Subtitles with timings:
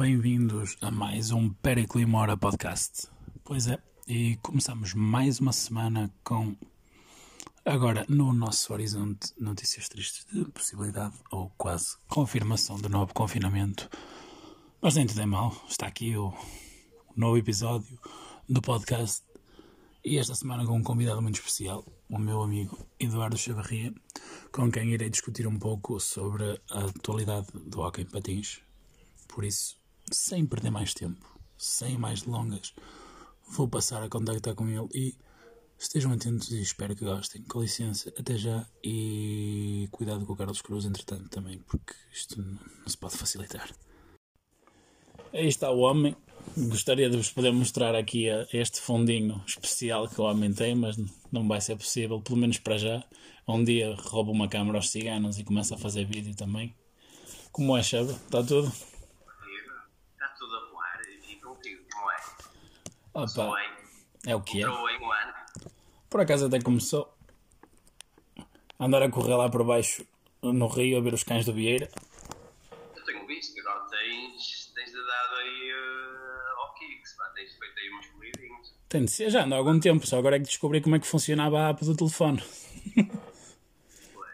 [0.00, 3.06] bem-vindos a mais um Periclo e Mora podcast.
[3.44, 3.78] Pois é,
[4.08, 6.56] e começamos mais uma semana com,
[7.66, 13.90] agora no nosso horizonte, notícias tristes de possibilidade ou quase confirmação de novo confinamento.
[14.80, 16.32] Mas nem tudo é mal, está aqui o
[17.14, 18.00] novo episódio
[18.48, 19.22] do podcast
[20.02, 23.92] e esta semana com um convidado muito especial, o meu amigo Eduardo Chavarria,
[24.50, 28.62] com quem irei discutir um pouco sobre a atualidade do hockey em patins.
[29.28, 29.79] Por isso,
[30.10, 32.74] sem perder mais tempo, sem mais delongas,
[33.48, 35.14] vou passar a contactar com ele e
[35.78, 37.42] estejam atentos e espero que gostem.
[37.42, 42.88] Com licença, até já e cuidado com o Carlos Cruz, entretanto, também, porque isto não
[42.88, 43.70] se pode facilitar.
[45.32, 46.16] Aí está o homem.
[46.56, 50.96] Gostaria de vos poder mostrar aqui este fundinho especial que o homem tem, mas
[51.30, 53.04] não vai ser possível, pelo menos para já.
[53.46, 56.74] Um dia rouba uma câmera aos ciganos e começa a fazer vídeo também.
[57.52, 58.12] Como é, Chava?
[58.12, 58.72] Está tudo?
[63.12, 63.60] Opa,
[64.26, 64.66] é o que é.
[66.08, 67.12] Por acaso até começou
[68.78, 70.06] a andar a correr lá por baixo
[70.42, 71.90] no rio a ver os cães do Vieira.
[72.96, 77.94] Eu tenho visto que agora tens, tens dado aí uh, ao Kicks, tens feito aí
[77.94, 78.74] uns corridinhos.
[78.88, 80.98] Tem de ser, já ando há algum tempo, só agora é que descobri como é
[80.98, 82.42] que funcionava a app do telefone.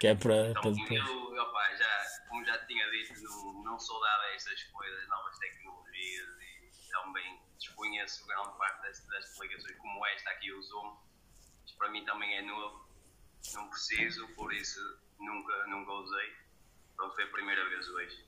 [0.01, 1.09] que é para, então, para depois.
[1.09, 5.39] Eu, opa, já, como já tinha dito, não, não sou dado a estas coisas, novas
[5.39, 6.56] tecnologias e
[6.97, 10.97] também desconheço grande parte das, das aplicações como esta aqui, o Zoom.
[11.65, 12.87] Isto para mim também é novo,
[13.55, 14.81] não preciso, por isso
[15.19, 16.33] nunca, nunca usei.
[16.97, 18.25] Pronto, foi a primeira vez hoje.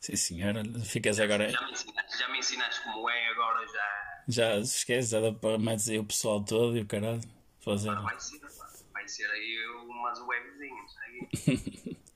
[0.00, 1.48] Sim, senhora, ficas agora.
[1.48, 4.24] Já me, ensinaste, já me ensinaste como é, agora já.
[4.28, 7.20] Já se esquece, já dá para metes aí o pessoal todo e o caralho.
[7.60, 7.90] Fazer.
[7.90, 8.40] Agora vai ser,
[8.92, 10.94] vai ser aí umas webzinhas.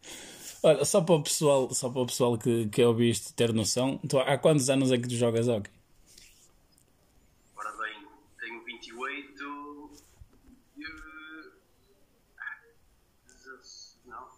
[0.62, 4.18] Olha, só para o pessoal, só para o pessoal que, que ouviste ter noção, tu,
[4.18, 5.72] há quantos anos é que tu jogas hockey?
[7.56, 8.06] Ora bem,
[8.38, 9.90] tenho 28.
[10.76, 10.84] e,
[12.38, 12.60] ah,
[14.04, 14.28] Não.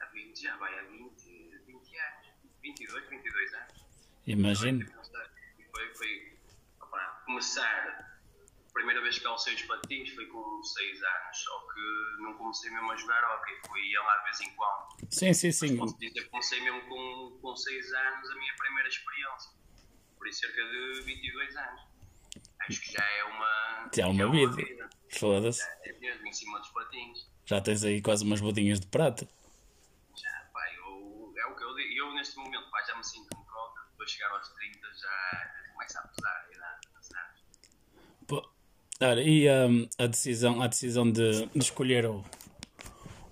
[0.00, 2.28] Há 20, já vai há 20, 20 anos.
[2.62, 3.84] 22, 22 anos.
[4.26, 4.86] Imagino.
[5.72, 6.38] Foi, foi
[6.80, 8.04] opa, começar.
[8.68, 12.70] A primeira vez que alcei os patins foi com 6 anos, só que não comecei
[12.70, 15.10] mesmo a jogar hockey, fui ia lá de vez em quando.
[15.10, 15.76] Sim, sim, sim.
[15.76, 19.52] Posso dizer que comecei mesmo com, com 6 anos a minha primeira experiência,
[20.16, 21.80] por isso cerca de 22 anos.
[22.68, 24.90] Acho que já é uma, Já é uma vida.
[25.10, 25.60] Foda-se.
[25.60, 27.30] Já é mesmo em cima dos patins.
[27.44, 29.28] Já tens aí quase umas bodinhas de prata.
[30.16, 31.92] Já, pá, eu, é o que eu digo.
[31.92, 33.43] Eu neste momento pá, já me sinto
[34.04, 36.80] depois de chegar aos 30 já começa a pesar a idade,
[39.00, 39.26] sabes?
[39.26, 42.24] E hum, a decisão, a decisão de, de escolher o,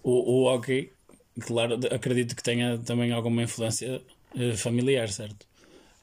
[0.03, 0.93] o, o hockey,
[1.41, 4.03] claro, acredito que tenha também alguma influência
[4.35, 5.47] eh, familiar, certo?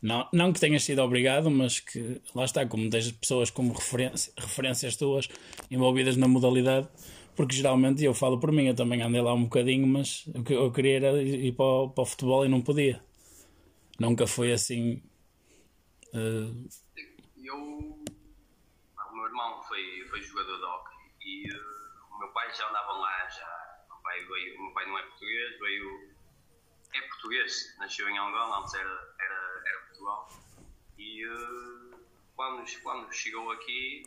[0.02, 4.32] Não, não que tenhas sido obrigado, mas que lá está, como tens pessoas como referência,
[4.38, 5.28] referências tuas
[5.70, 6.88] envolvidas na modalidade,
[7.36, 10.54] porque geralmente eu falo por mim, eu também andei lá um bocadinho, mas o que
[10.54, 13.02] eu queria era ir para o, para o futebol e não podia.
[14.00, 15.04] Nunca foi assim.
[16.14, 16.52] eh,
[17.44, 17.58] Eu.
[17.58, 21.60] O meu irmão foi, foi jogador de hockey e eh,
[22.12, 23.86] o meu pai já andava lá, já.
[23.90, 26.16] O meu pai, veio, o meu pai não é português, veio.
[26.94, 30.30] É português, nasceu em Angola, antes era, era, era Portugal.
[30.98, 31.98] E eh,
[32.36, 34.04] quando, quando chegou aqui,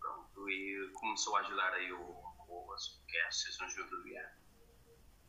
[0.00, 2.76] pronto, e começou a ajudar aí o, o,
[3.08, 4.38] que é a Associação Juventude de Guiar.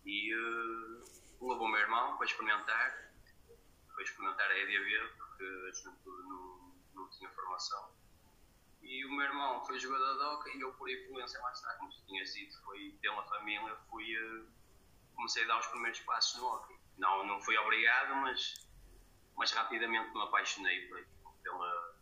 [0.06, 1.04] E eh,
[1.42, 3.13] levou o meu irmão para experimentar,
[3.94, 7.92] foi experimentar a EDAV, porque a juventude não, não tinha formação.
[8.82, 11.90] E o meu irmão foi jogador de hockey e eu, por influência, lá está, como
[11.92, 14.44] tu tinhas dito, foi pela família, fui, eh,
[15.16, 16.78] comecei a dar os primeiros passos no hockey.
[16.98, 18.68] Não, não fui obrigado, mas,
[19.38, 21.06] mas rapidamente me apaixonei por-
[21.42, 21.94] pela.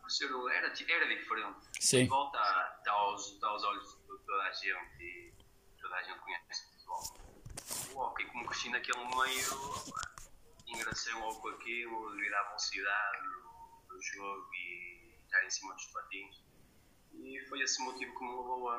[0.00, 1.66] Por ser, era, era diferente.
[1.80, 2.06] Sim.
[2.06, 2.38] Volta
[2.78, 5.32] está aos, está aos olhos de toda a gente e
[5.80, 7.94] toda a gente conhece o futebol.
[7.94, 9.48] O hockey, como cresci naquele meio,
[10.66, 15.86] engracei logo com aquilo devido à velocidade do, do jogo e estar em cima dos
[15.86, 16.42] patins.
[17.14, 18.76] E foi esse motivo que me levou a,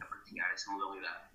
[0.00, 1.30] a praticar essa modalidade.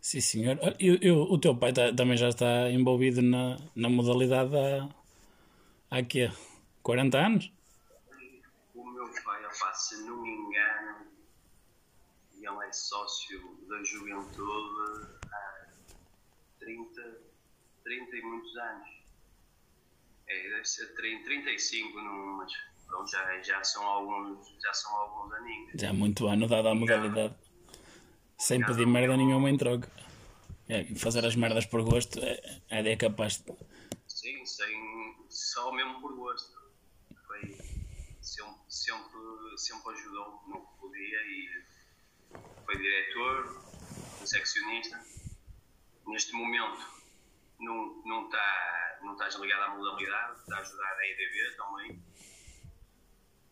[0.00, 0.58] Sim, senhor.
[0.78, 4.88] Eu, eu- o teu pai tá- também já está envolvido na, na modalidade há,
[5.90, 6.30] há quê?
[6.82, 7.52] 40 anos?
[8.74, 11.06] O meu pai, opá, se não me engano,
[12.32, 15.17] ele é sócio da juventude
[16.68, 17.18] 30,
[17.82, 18.88] 30 e muitos anos.
[20.28, 22.52] É, deve ser 30, 35, não, mas
[22.86, 25.80] pronto, já, já, são alguns, já são alguns aninhos.
[25.80, 27.34] Já há muito ano dado à modalidade.
[28.36, 29.90] Sem pedir merda nenhuma em troca.
[30.68, 33.54] É, fazer as merdas por gosto é, é, é capaz de.
[34.06, 36.52] Sim, sem, só mesmo por gosto.
[37.26, 37.40] Foi,
[38.20, 39.18] sempre, sempre,
[39.56, 41.64] sempre ajudou no que podia e
[42.66, 43.64] foi diretor,
[44.26, 45.17] seccionista.
[46.08, 46.86] Neste momento
[47.60, 52.02] não, não, está, não estás ligado à modalidade, está a ajudar a EDB também.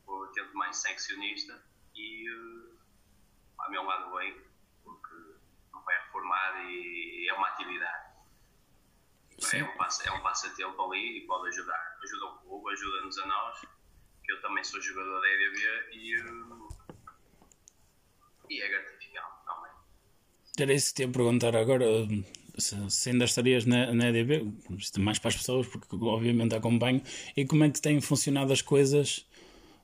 [0.06, 1.62] Vou tento mais seccionista
[1.94, 2.78] e uh,
[3.58, 4.40] ao meu lado bem,
[4.82, 5.14] porque
[5.70, 8.16] não vai reformado e é uma atividade.
[9.52, 11.98] É um, passo, é um passatempo ali e pode ajudar.
[12.02, 13.60] Ajuda o clube, ajuda-nos a nós,
[14.24, 16.68] que eu também sou jogador da EDB e, uh,
[18.48, 19.72] e é gratificante também.
[20.58, 21.84] Era isso que te ia perguntar agora.
[22.58, 24.50] Se, se ainda estarias na, na EDB,
[24.98, 27.02] mais para as pessoas, porque obviamente acompanho,
[27.36, 29.26] e como é que têm funcionado as coisas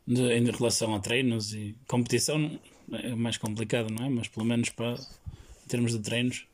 [0.06, 2.58] de, em relação a treinos e competição?
[2.92, 4.08] É mais complicado, não é?
[4.08, 6.46] Mas pelo menos para, em termos de treinos.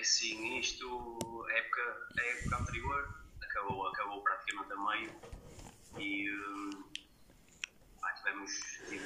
[0.00, 1.80] É sim, isto, a época,
[2.16, 5.10] a época anterior acabou, acabou praticamente a meio
[5.98, 6.70] e hum,
[8.00, 8.50] pá, tivemos,
[8.88, 9.04] tive,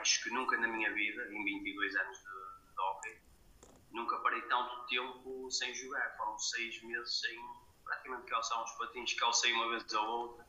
[0.00, 3.18] acho que nunca na minha vida, em 22 anos de, de hockey,
[3.94, 6.16] nunca parei tanto tempo sem jogar.
[6.18, 7.38] Foram seis meses sem
[7.84, 10.46] praticamente calçar uns patins, calcei uma vez ou outra.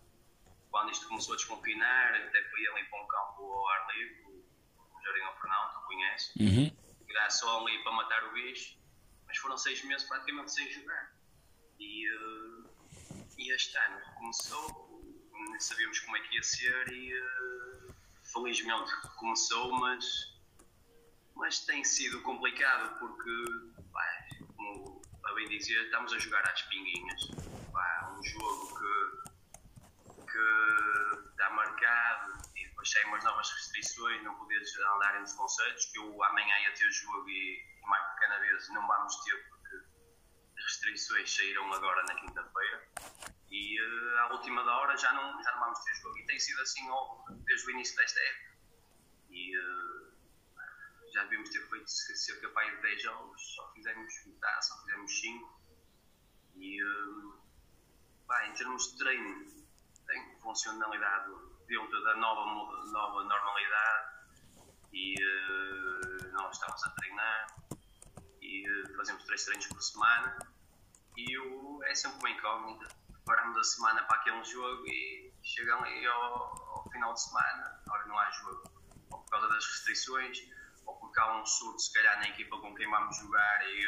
[0.72, 5.02] Quando isto começou a desconfinar, até fui ali para um campo ao ar livre, o
[5.02, 6.36] Jardim Fernão, tu conheces.
[6.36, 7.30] Uhum.
[7.30, 8.78] só ali para matar o bicho,
[9.26, 11.16] mas foram seis meses praticamente sem jogar.
[11.80, 12.70] E, uh,
[13.38, 19.72] e este ano começou, nem sabíamos como é que ia ser e uh, felizmente começou,
[19.74, 20.35] mas
[21.36, 23.46] mas tem sido complicado porque,
[23.92, 27.22] pá, como a bem dizer, estamos a jogar às pinguinhas.
[27.72, 34.80] Pá, um jogo que, que está marcado e depois saem umas novas restrições, não podes
[34.80, 39.16] andar entre os que eu amanhã ia ter jogo e, e pequena vez não vamos
[39.24, 39.76] ter porque
[40.58, 42.88] as restrições saíram agora na quinta-feira
[43.50, 46.18] e uh, à última da hora já não, já não vamos ter jogo.
[46.18, 46.82] E tem sido assim
[47.46, 48.58] desde o início desta época.
[49.30, 49.95] E, uh,
[51.16, 55.62] já devíamos ter feito cerca de 10 jogos, só fizemos metade, só fizemos 5.
[56.58, 56.82] E
[58.28, 59.66] pá, em termos de treino,
[60.06, 61.32] tem funcionalidade
[61.68, 64.16] dentro da nova, nova normalidade
[64.92, 67.48] e uh, nós estamos a treinar
[68.42, 70.38] e uh, fazemos 3 treinos por semana
[71.16, 72.94] e o, é sempre uma incógnita.
[73.08, 78.20] Preparamos a semana para aquele jogo e chegam ao, ao final de semana, agora não
[78.20, 78.70] há jogo,
[79.10, 82.90] por causa das restrições ou porque há um surto, se calhar, na equipa com quem
[82.90, 83.86] vamos jogar e,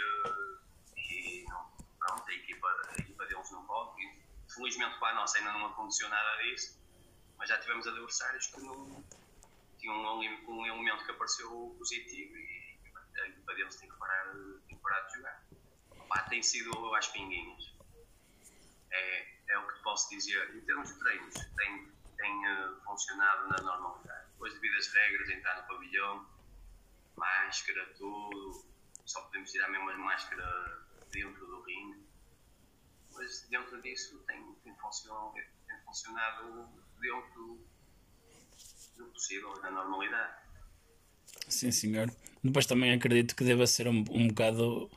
[0.98, 4.28] e não, pronto, a equipa, a equipa deles não pode.
[4.54, 6.82] Felizmente para a nossa ainda não aconteceu nada disso,
[7.38, 9.04] mas já tivemos adversários que não
[9.78, 12.80] tinham um, um elemento que apareceu positivo e
[13.22, 14.34] a equipa deles tem que parar,
[14.68, 15.44] tem que parar de jogar.
[16.08, 17.76] Pá, tem sido às pinguinhas.
[18.92, 20.56] É, é o que posso dizer.
[20.56, 24.28] Em termos de treinos, tem, tem uh, funcionado na normalidade.
[24.32, 26.26] Depois, devido às regras, entrar no pavilhão,
[27.18, 28.66] máscara, tudo.
[29.06, 32.06] Só podemos tirar mesmo a máscara dentro do ringue.
[33.14, 36.70] Mas dentro disso tem, tem, funcionado, tem funcionado
[37.00, 37.60] dentro
[38.98, 40.34] do possível, da normalidade.
[41.48, 42.12] Sim, senhor.
[42.44, 44.90] Depois também acredito que deva ser um, um bocado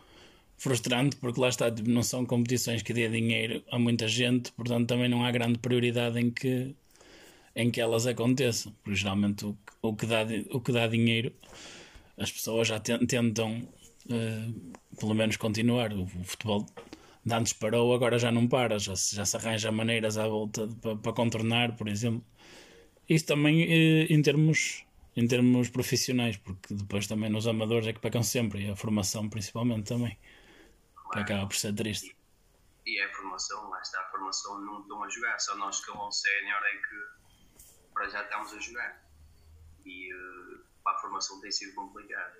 [0.58, 4.88] frustrante, porque lá está, tipo, não são competições que dê dinheiro a muita gente, portanto
[4.88, 6.76] também não há grande prioridade em que,
[7.56, 10.18] em que elas aconteçam, porque geralmente o, o, que, dá,
[10.50, 11.32] o que dá dinheiro
[12.20, 13.66] as pessoas já tentam,
[14.06, 15.92] uh, pelo menos, continuar.
[15.92, 16.66] O, o futebol
[17.24, 20.68] de antes parou, agora já não para, já já se arranja maneiras à volta
[21.02, 22.24] para contornar, por exemplo.
[23.08, 24.84] Isso também uh, em termos
[25.16, 29.28] em termos profissionais, porque depois também nos amadores é que pecam sempre, e a formação
[29.28, 30.16] principalmente também,
[31.12, 32.16] que acaba por ser triste.
[32.86, 35.90] E, é a formação, lá está, a formação não estão a jogar, só nós que
[35.92, 39.04] vão sénior é que para já estamos a jogar.
[39.84, 40.59] E uh,
[40.90, 42.36] para a formação tem sido complicado.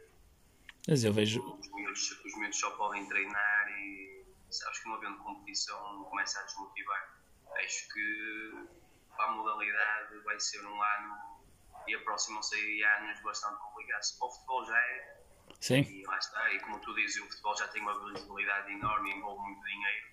[0.89, 1.41] Mas eu vejo.
[1.41, 6.43] Os miúdos, os miúdos só podem treinar e sabes que não havendo competição começa a
[6.45, 7.21] desmotivar.
[7.63, 8.69] Acho que
[9.17, 11.41] para a modalidade vai ser um ano
[11.87, 14.13] e aproximam-se aí anos bastante complicados.
[14.13, 15.21] Para o futebol já é.
[15.61, 15.83] Sim.
[15.83, 19.17] E lá está, e como tu dizes, o futebol já tem uma visibilidade enorme e
[19.17, 20.07] envolve muito dinheiro.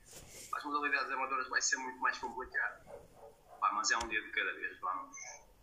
[0.54, 2.86] As modalidades amadoras vai ser muito mais complicado.
[3.60, 5.16] Pá, mas é um dia de cada vez, vamos,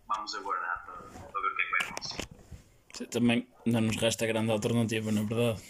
[0.06, 2.33] vamos aguardar para, para ver o que é que vai acontecer.
[3.10, 5.60] Também não nos resta grande alternativa, na verdade.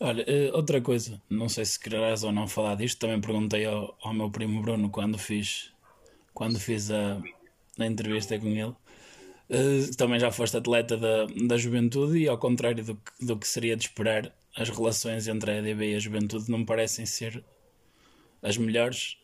[0.00, 3.96] Olha, eh, outra coisa, não sei se quererás ou não falar disto, também perguntei ao,
[4.00, 5.72] ao meu primo Bruno quando fiz,
[6.32, 7.20] quando fiz a,
[7.78, 8.74] a entrevista com ele.
[9.50, 13.48] Uh, também já foste atleta da, da juventude e ao contrário do que, do que
[13.48, 17.42] seria de esperar, as relações entre a EDB e a juventude não parecem ser
[18.42, 19.16] as melhores,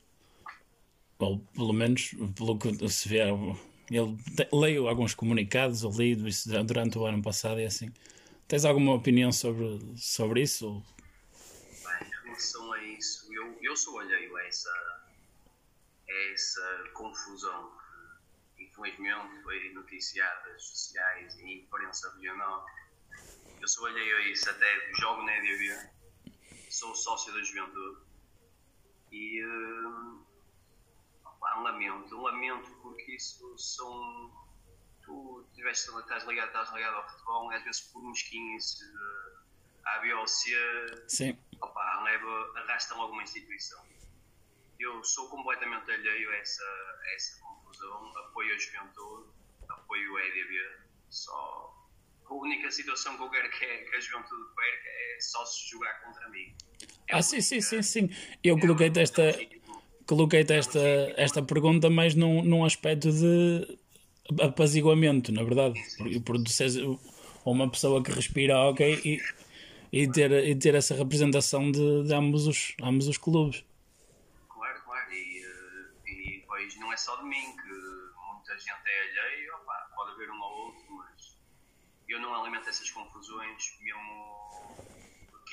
[1.19, 3.21] ou pelo menos pelo que se vê.
[3.91, 4.17] Eu
[4.53, 7.93] leio alguns comunicados, ou lido isso durante o ano passado e assim.
[8.49, 10.83] Tens alguma opinião sobre, sobre isso?
[11.83, 14.71] Bem, em relação a isso, eu, eu sou alheio a essa,
[16.09, 17.85] a essa confusão
[18.75, 22.67] infelizmente foi noticiadas sociais e imprensa regional.
[23.61, 25.91] Eu sou alheio a isso, até jogo na EDB,
[26.71, 28.01] sou sócio da juventude
[29.13, 29.54] e uh,
[32.07, 34.33] opa, lamento, porque isso são.
[35.03, 39.39] Tu tiveste, estás, ligado, estás ligado ao futebol, às vezes por mesquinhos uh,
[39.85, 40.51] A, B ou C,
[41.09, 41.39] Sim.
[41.61, 43.85] Opa, leva, arrasta logo uma instituição.
[44.79, 49.31] Eu sou completamente alheio a essa, a essa confusão, apoio a juventude,
[49.69, 51.75] apoio a EDB, só
[52.27, 55.69] a única situação que eu quero que, é, que a juventude perca é só se
[55.69, 56.55] jogar contra mim.
[57.09, 58.09] É ah, sim, sim, sim, sim.
[58.43, 59.23] Eu coloquei-te esta,
[60.07, 60.81] coloquei esta,
[61.17, 63.79] esta pergunta mais num, num aspecto de
[64.41, 65.81] apaziguamento, na verdade.
[65.97, 66.77] Por, por seres
[67.45, 69.21] uma pessoa que respira ok e,
[69.93, 73.65] e, ter, e ter essa representação de, de ambos, os, ambos os clubes.
[74.49, 75.13] Claro, claro.
[75.13, 77.69] E, eh, e depois não é só de mim que
[78.33, 79.53] muita gente é alheia,
[79.95, 81.39] pode haver um ou outro, mas
[82.09, 84.75] eu não alimento essas confusões, mesmo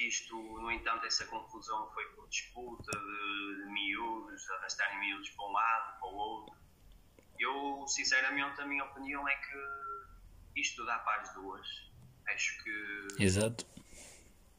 [0.01, 5.45] que isto, no entanto, essa confusão foi por disputa de, de miúdos, arrastarem miúdos para
[5.45, 6.55] um lado, para o outro.
[7.39, 11.67] Eu, sinceramente, a minha opinião é que isto dá para as duas.
[12.27, 13.65] Acho que Exato.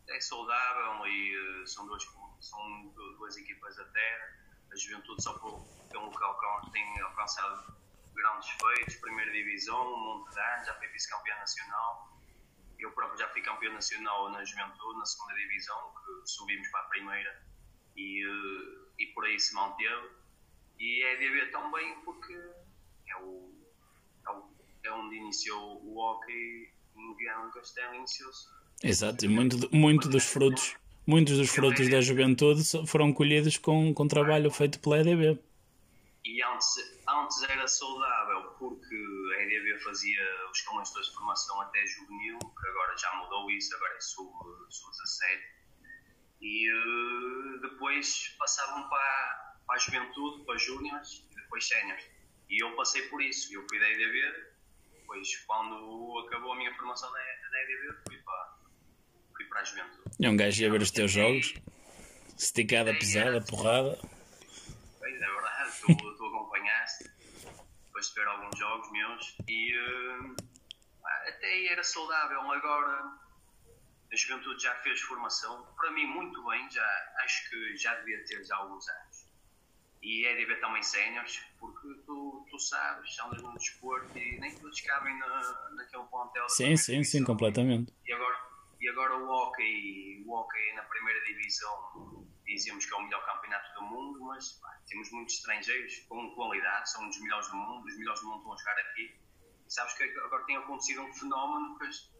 [0.08, 2.04] é saudável e uh, são, duas,
[2.40, 4.38] são duas equipas terra.
[4.72, 7.76] A juventude só por, pelo local tem alcançado
[8.14, 12.21] grandes feitos, primeira divisão, Monte já foi vice-campeão nacional.
[12.82, 16.84] Eu próprio já fui campeão nacional na juventude, na segunda divisão, que subimos para a
[16.84, 17.42] primeira
[17.96, 20.10] e, eh, e por aí se manteve.
[20.78, 23.52] E é de haver também porque é, o,
[24.26, 24.50] é, o,
[24.84, 28.48] é onde iniciou o hockey no Guiana do Castelo, iniciou-se.
[28.82, 34.08] Exato, e muito, muito dos frutos, muitos dos frutos da juventude foram colhidos com, com
[34.08, 35.38] trabalho feito pela EDB.
[36.24, 38.94] E antes, antes era saudável porque
[39.36, 43.96] a EDB fazia os escalões de formação até juvenil, que agora já mudou isso, agora
[43.96, 44.70] é sub-17.
[44.70, 45.62] Sub
[46.42, 52.04] e uh, depois passavam para, para a juventude, para júniores e depois séniores.
[52.50, 54.20] E eu passei por isso, eu fui da EDB,
[54.92, 58.58] depois quando acabou a minha formação na, na EDB fui para,
[59.36, 60.02] fui para a juventude.
[60.18, 61.54] E um gajo ia ver os teus jogos,
[62.36, 63.98] esticada, pesada, porrada.
[65.12, 67.04] Pois é verdade, tu, tu acompanhaste
[67.84, 70.36] depois de ver alguns jogos meus e uh,
[71.28, 72.40] até aí era saudável.
[72.50, 73.20] Agora
[74.10, 78.42] a juventude já fez formação, para mim muito bem, já acho que já devia ter
[78.42, 79.30] já alguns anos.
[80.00, 84.58] E é de ver também séniores, porque tu, tu sabes, andas no desporto e nem
[84.58, 86.48] todos cabem na, naquele plantel.
[86.48, 87.92] Sim, sim, sim, completamente.
[88.06, 88.40] E agora,
[88.80, 93.74] e agora o hockey, o hockey na primeira divisão dizemos que é o melhor campeonato
[93.74, 97.96] do mundo, mas pá, temos muitos estrangeiros com qualidade, são os melhores do mundo, os
[97.96, 99.16] melhores do mundo a jogar aqui.
[99.66, 102.10] E sabes que agora tem acontecido um fenómeno que as,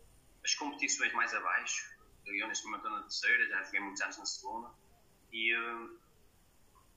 [0.45, 1.93] as competições mais abaixo,
[2.26, 4.71] eu neste momento estou na terceira, já joguei muitos anos na segunda,
[5.33, 5.88] e, eh,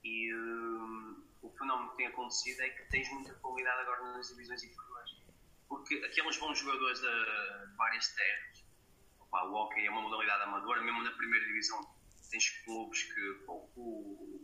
[0.04, 4.62] e uh, o fenómeno que tem acontecido é que tens muita qualidade agora nas divisões
[4.62, 5.16] inferiores.
[5.68, 8.64] Porque aqueles bons jogadores de várias terras,
[9.18, 11.96] opa, o hockey é uma modalidade amadora, mesmo na primeira divisão
[12.30, 14.42] tens clubes que pouco,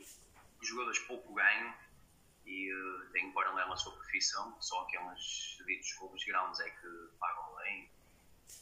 [0.60, 1.74] os jogadores pouco ganham
[2.44, 7.54] e uh, têm paralelo à sua profissão, só aqueles ditos clubes grandes é que pagam
[7.56, 7.90] bem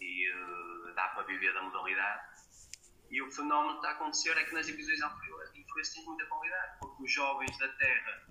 [0.00, 2.40] e uh, dá para viver da modalidade.
[3.10, 6.78] E o fenómeno que está a acontecer é que nas divisões inferiores tens muita qualidade,
[6.78, 8.26] porque os jovens da terra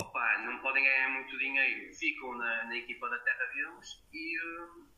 [0.00, 4.38] opa, não podem ganhar muito dinheiro, ficam na, na equipa da terra deles e.
[4.40, 4.95] Uh,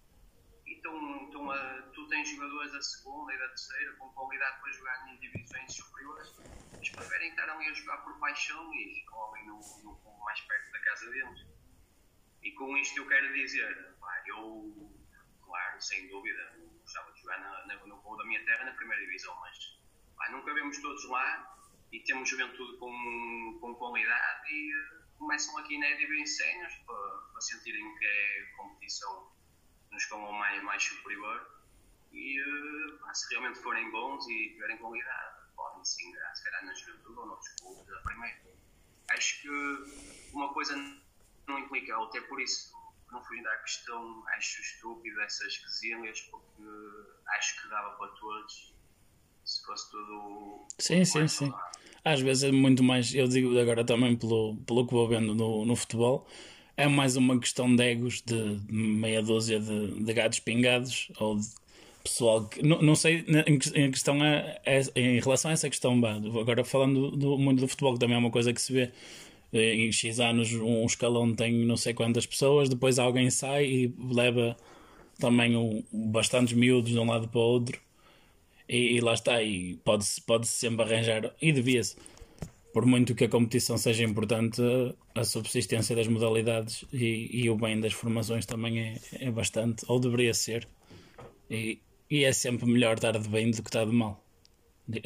[0.70, 5.08] então, então uh, tu tens jogadores da segunda e da terceira com qualidade para jogar
[5.08, 6.32] em divisões superiores,
[6.76, 9.04] mas preferem estar ali a jogar por paixão e
[9.38, 11.46] ali no, no, mais perto da casa deles.
[12.42, 14.92] E com isto eu quero dizer, pá, eu,
[15.42, 19.02] claro, sem dúvida, gostava de jogar na, na, no clube da minha terra na primeira
[19.04, 19.78] divisão, mas
[20.16, 21.56] pá, nunca vemos todos lá
[21.92, 27.18] e temos juventude com, com qualidade e uh, começam aqui na EDB em sénios para,
[27.32, 29.37] para sentirem que é competição
[29.90, 31.58] no escalão mais, mais superior
[32.12, 36.74] e uh, se realmente forem bons e tiverem qualidade, podem se ingrar, se calhar na
[36.74, 38.38] juventude ou noutros clubes da primeira.
[39.10, 39.48] Acho que
[40.32, 40.76] uma coisa
[41.46, 42.76] não implica outra, é por isso
[43.10, 46.62] não fugindo à questão, acho estúpido essas quesilhas, porque
[47.28, 48.74] acho que dava para todos
[49.44, 50.66] se fosse tudo.
[50.78, 51.52] Sim, sim, sim.
[52.04, 55.64] Às vezes é muito mais, eu digo agora também pelo, pelo que vou vendo no,
[55.64, 56.26] no futebol,
[56.78, 61.46] é mais uma questão de egos de meia dúzia de, de gatos pingados ou de
[62.04, 63.24] pessoal que não, não sei
[63.74, 66.00] em questão é, é, em relação a essa questão
[66.40, 68.92] agora falando do, muito do futebol que também é uma coisa que se vê
[69.52, 73.94] eh, em X anos um escalão tem não sei quantas pessoas depois alguém sai e
[73.98, 74.56] leva
[75.18, 77.80] também um, bastantes miúdos de um lado para o outro
[78.68, 81.96] e, e lá está e pode-se pode -se sempre arranjar e devia-se
[82.72, 84.62] por muito que a competição seja importante
[85.14, 89.98] a subsistência das modalidades e, e o bem das formações também é, é bastante ou
[89.98, 90.68] deveria ser
[91.50, 94.22] e, e é sempre melhor estar de bem do que estar de mal.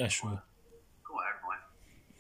[0.05, 0.39] Acho eu.
[1.03, 1.63] Claro, claro.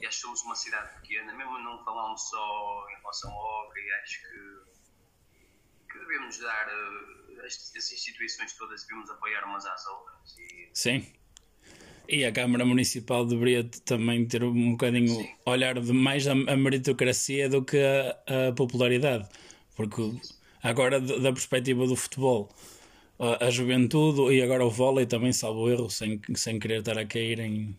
[0.00, 3.92] E acho que somos uma cidade pequena, mesmo não falando só em relação ao hockey,
[4.02, 6.68] acho que, que devemos dar.
[6.68, 10.38] Uh, as, as, instituições todas devemos apoiar umas às outras.
[10.38, 10.70] E...
[10.74, 11.12] Sim.
[12.08, 15.28] E a Câmara Municipal deveria também ter um bocadinho Sim.
[15.46, 19.28] olhar de mais a, meritocracia do que a, a popularidade.
[19.74, 20.12] Porque
[20.62, 22.50] agora, da perspectiva do futebol,
[23.40, 27.38] a, juventude e agora o vôlei também, salvo erro, sem, sem querer estar a cair
[27.38, 27.74] em,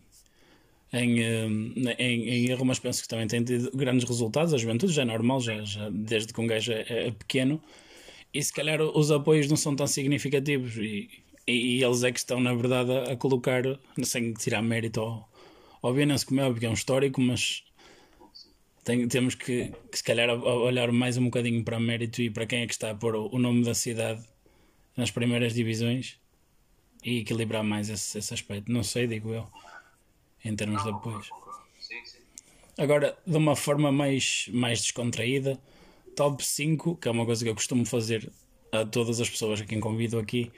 [0.92, 4.54] em, eh, em, em, erro, mas penso que também tem tido grandes resultados.
[4.54, 7.62] A juventude já é normal, já, já desde que um gajo é, é, pequeno,
[8.32, 10.76] e se calhar os apoios não são tão significativos.
[10.76, 11.10] E,
[11.46, 13.62] e, e eles é que estão, na verdade, a, colocar,
[14.02, 15.28] sem tirar mérito ao,
[15.82, 17.64] ao Vienense, como é óbvio, é um histórico, mas
[18.84, 22.62] tem, temos que, que, se calhar, olhar mais um bocadinho para mérito e para quem
[22.62, 24.22] é que está a pôr o, o nome da cidade
[24.96, 26.18] nas primeiras divisões
[27.02, 28.70] e equilibrar mais esse, esse aspecto.
[28.70, 29.46] Não sei, digo eu,
[30.44, 31.30] em termos de apoios.
[32.76, 35.60] Agora, de uma forma mais, mais descontraída,
[36.16, 38.30] top 5, que é uma coisa que eu costumo fazer
[38.72, 40.50] a todas as pessoas a quem convido aqui,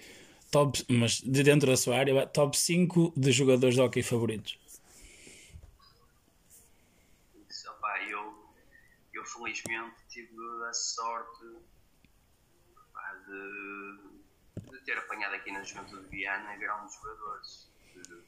[0.50, 4.58] top, mas de dentro da sua área, top 5 de jogadores de hockey favoritos.
[7.68, 8.52] Opa, eu,
[9.12, 10.36] eu felizmente tive
[10.68, 11.44] a sorte
[12.76, 17.66] opa, de ter apanhado aqui na Juventude de Viana grandes jogadores.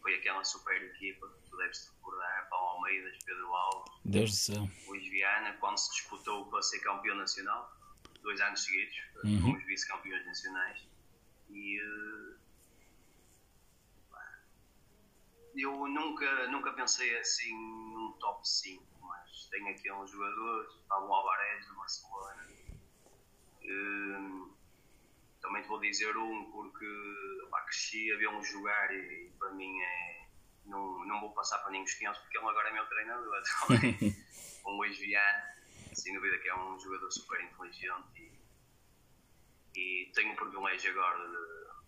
[0.00, 4.70] Foi aquela super equipa que tu deves recordar, Paulo Almeida, Pedro Alves, Deus do céu.
[4.86, 7.70] Luís Viana, quando se disputou para ser campeão nacional,
[8.22, 9.40] dois anos seguidos, uhum.
[9.42, 10.88] fomos vice-campeões nacionais.
[11.50, 12.38] E uh,
[15.56, 21.66] eu nunca, nunca pensei assim num top 5, mas tenho aqui uns jogadores, Pablo Alvarez
[21.66, 22.46] do Barcelona.
[23.64, 24.56] Uh,
[25.40, 26.86] também te vou dizer um porque
[27.50, 30.28] pá, cresci a vê-lo jogar e, e, para mim é.
[30.64, 34.16] Não, não vou passar para nenhum esquentos porque ele agora é meu treinador também.
[34.66, 35.56] um Luís Viana,
[35.94, 38.30] sem dúvida que é um jogador super inteligente
[39.78, 41.28] e, tenho o privilégio agora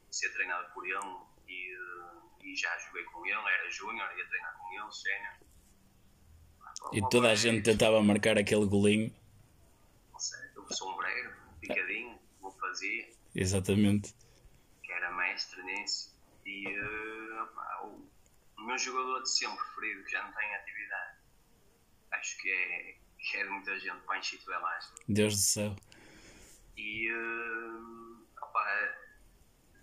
[0.09, 0.98] de ser treinado por ele
[1.48, 1.76] e,
[2.42, 5.50] e já joguei com ele, era júnior, ia treinar com ele, sénior.
[6.92, 9.14] E toda a gente tentava marcar aquele golinho.
[10.18, 14.14] Sei, o sombreiro, picadinho, vou fazer Exatamente.
[14.83, 16.14] Que era mestre nisso.
[16.44, 18.09] E uh, opa, o,
[18.59, 21.18] o, meu jogador de sempre preferido, que já não tem atividade,
[22.12, 24.94] acho que é, que é de muita gente, Panchito Velasco.
[25.09, 25.76] Deus do céu.
[26.81, 28.64] E uh, opa,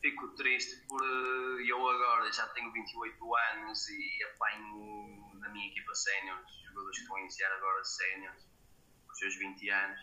[0.01, 5.93] fico triste por uh, eu agora já tenho 28 anos e apanho na minha equipa
[5.93, 8.43] sénior, jogadores que estão a iniciar agora séniores,
[9.05, 9.99] com os seus 20 anos,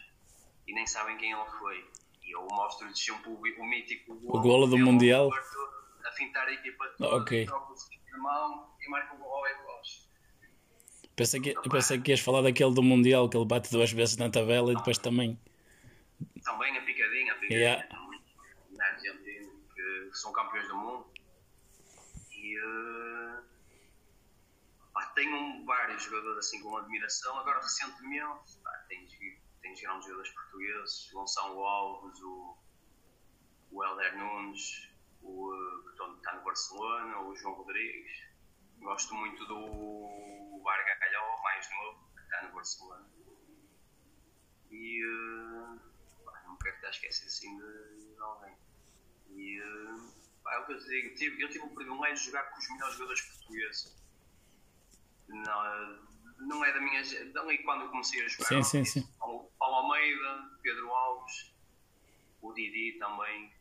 [0.68, 1.84] e nem sabem quem ele foi
[2.26, 5.30] e eu mostro-lhes sempre o, o mítico golo, o golo do Mundial.
[6.04, 7.46] A fintar a equipa toda, ok.
[7.48, 10.08] o mão e marca o gol em voz.
[11.16, 14.28] Pensei que, pensei que ias falar daquele do Mundial que ele bate duas vezes na
[14.30, 15.38] tabela e depois também.
[16.44, 17.58] Também a picadinha, a picadinha.
[17.58, 17.88] Yeah.
[18.70, 21.12] Na Argentina, que são campeões do mundo.
[22.32, 22.58] E.
[22.58, 23.42] Uh,
[24.92, 27.38] pá, tenho vários jogadores assim com admiração.
[27.38, 29.08] Agora, recentemente, pá, tenho
[29.62, 32.56] grandes jogadores portugueses, Gonçalo Alves, o,
[33.72, 34.88] o Helder Nunes,
[35.22, 35.50] o,
[35.84, 38.24] que está no Barcelona, o João Rodrigues.
[38.78, 43.10] Gosto muito do Varga Calhó, mais novo, que está no Barcelona.
[44.70, 45.80] E uh,
[46.64, 48.56] quero estar a esquecer assim de, de alguém.
[49.30, 50.12] E uh,
[50.48, 52.70] é o que eu te digo, tive, eu tive o privilégio de jogar com os
[52.70, 54.04] melhores jogadores portugueses.
[55.28, 56.04] Não,
[56.40, 57.02] não é da minha.
[57.32, 58.48] Dali quando eu comecei a jogar.
[58.48, 59.12] Sim, sim, sim.
[59.18, 61.54] Paulo, Paulo Almeida, Pedro Alves,
[62.42, 63.52] o Didi também,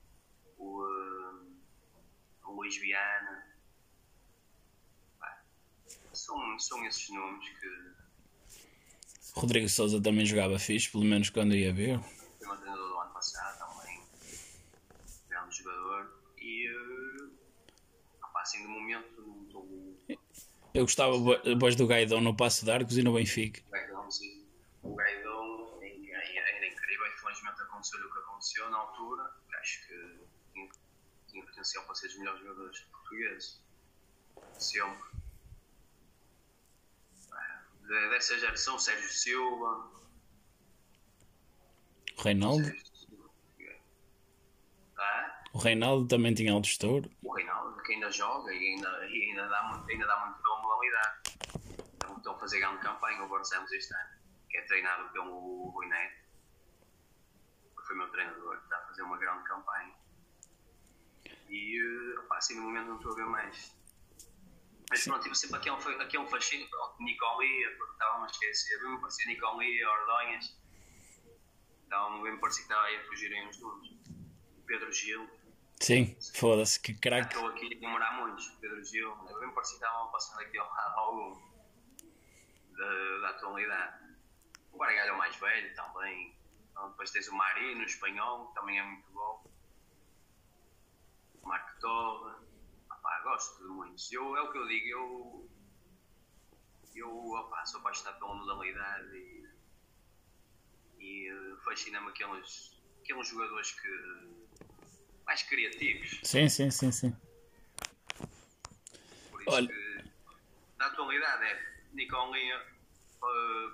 [0.58, 1.58] o, uh,
[2.46, 3.54] o Luís Viana.
[6.14, 7.94] são, são esses nomes que.
[9.36, 12.00] Rodrigo Souza também jogava fixe, pelo menos quando ia ver.
[13.24, 14.04] Passado também.
[15.50, 17.32] jogador e uh,
[18.22, 20.20] opa, assim de momento não estou.
[20.74, 23.62] Eu gostava depois do Gaidão no Passo de Arcos e no Benfica.
[23.66, 24.46] O Gaidão, sim.
[24.82, 30.20] O Gaidão era incrível, infelizmente aconteceu o que aconteceu na altura, acho que
[30.52, 30.70] tinha,
[31.30, 33.64] tinha potencial para ser os melhores jogadores portugueses.
[34.60, 35.14] Sempre.
[37.88, 39.92] Dessa geração, Sérgio Silva.
[42.18, 42.93] Reinaldo.
[45.04, 45.44] Ah?
[45.54, 47.10] O Reinaldo também tinha alto estouro.
[47.22, 50.62] O Reinaldo, que ainda joga e ainda, e ainda, dá, muito, ainda dá muito boa
[50.62, 51.22] modalidade.
[51.96, 54.10] Então, estão a fazer grande campanha, agora Ramos este ano,
[54.50, 56.24] que é treinado pelo Rui Neto,
[57.78, 59.94] que foi meu treinador, que está a fazer uma grande campanha.
[61.50, 63.76] E, opa, assim, no momento não estou a ver mais.
[64.90, 66.68] Mas pronto, tipo, sempre aqui é um, aqui é um fascínio.
[67.00, 70.58] Nicoli, estava a esquecer, bem-me parecia Nicoli, Ordonhas.
[71.86, 73.90] Então, bem-me parecia que estava aí a fugirem uns nomes.
[74.66, 75.30] Pedro Gil.
[75.80, 77.36] Sim, foda-se, que craque.
[77.36, 79.16] Estou aqui a demorar muito, Pedro Gil.
[79.16, 81.42] Bem-me parecia que estavam passando aqui ao lado algum
[82.72, 84.16] da, da atualidade.
[84.72, 86.38] O Bargalho é o mais velho também.
[86.72, 89.44] Então, depois tens o Marino, o espanhol, que também é muito bom.
[91.42, 92.44] O Marco Torre.
[93.24, 94.12] Gosto de muitos.
[94.12, 95.50] Eu, é o que eu digo, eu,
[96.94, 99.48] eu opá, sou apaixonado pela modalidade e,
[101.00, 103.88] e fascina-me aqueles, aqueles jogadores que
[105.26, 106.20] mais criativos.
[106.24, 107.16] Sim, sim, sim, sim.
[109.32, 109.68] Por isso Olha.
[109.68, 110.04] que
[110.78, 112.62] na atualidade é Nicolinha,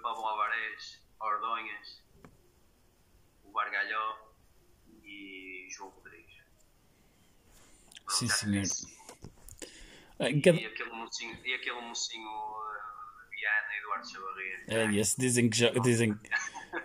[0.02, 2.04] Pablo Alvarez, Ordonhas,
[3.44, 4.18] o Bargalhó
[5.04, 6.44] e João Rodrigues.
[8.10, 8.64] Sim, senhor.
[10.20, 10.60] E, cada...
[10.60, 12.89] e aquele mocinho, e aquele mocinho uh,
[13.40, 14.96] Viana, Eduardo Chavarria.
[14.96, 16.20] É, esse dizem que já, dizem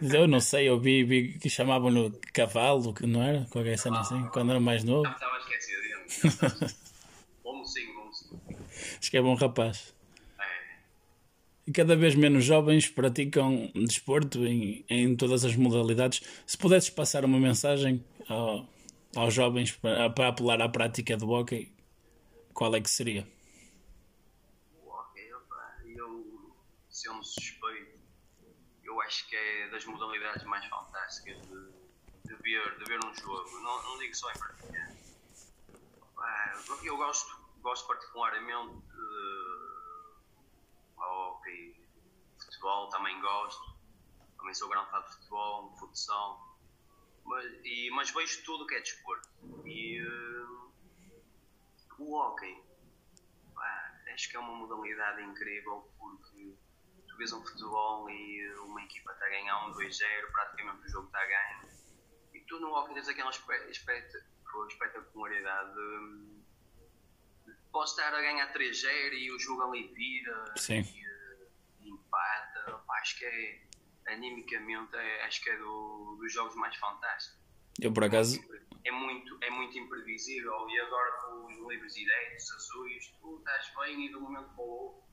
[0.00, 3.46] Eu não sei, eu vi, vi que chamavam-no cavalo, não era?
[3.50, 5.08] Qualquer cena assim, quando era mais novo.
[5.08, 6.74] Estava esquecido.
[7.42, 8.40] bom mocinho, bom mocinho.
[9.00, 9.94] Acho que é bom rapaz.
[11.66, 16.20] E cada vez menos jovens praticam desporto em, em todas as modalidades.
[16.46, 18.68] Se pudesses passar uma mensagem ao,
[19.16, 21.72] aos jovens para, para apelar à prática do hockey,
[22.52, 23.26] qual é que seria?
[24.84, 26.52] O hockey, opa, eu,
[26.90, 27.98] se eu me suspeito,
[28.84, 31.72] eu acho que é das modalidades mais fantásticas de,
[32.24, 33.50] de, ver, de ver um jogo.
[33.60, 34.92] Não, não digo só em praticar.
[36.82, 39.54] eu gosto, gosto particularmente de
[40.96, 41.76] hockey,
[42.42, 43.76] futebol também gosto,
[44.38, 46.58] também sou grande fã de futebol, futsal,
[47.24, 49.28] mas, e, mas vejo tudo o que é desporto.
[49.64, 50.72] E uh,
[51.98, 52.62] o hockey,
[54.12, 56.56] acho que é uma modalidade incrível porque
[57.14, 61.06] tu vês um futebol e uma equipa está a ganhar um 2-0, praticamente o jogo
[61.06, 61.62] está a ganhar.
[62.34, 66.34] E tu no hockey tens aquela espetacularidade de
[67.70, 70.80] posso estar a ganhar 3-0 e o jogo ali vira Sim.
[70.80, 71.48] e uh,
[71.94, 72.82] empata.
[73.00, 73.62] acho que é,
[74.12, 77.38] animicamente, é, acho que é do, dos jogos mais fantásticos.
[77.80, 78.40] Eu por acaso.
[78.84, 84.06] É muito, é muito imprevisível e agora com os livros direitos, azuis, tu estás bem
[84.06, 85.04] e do momento para o outro.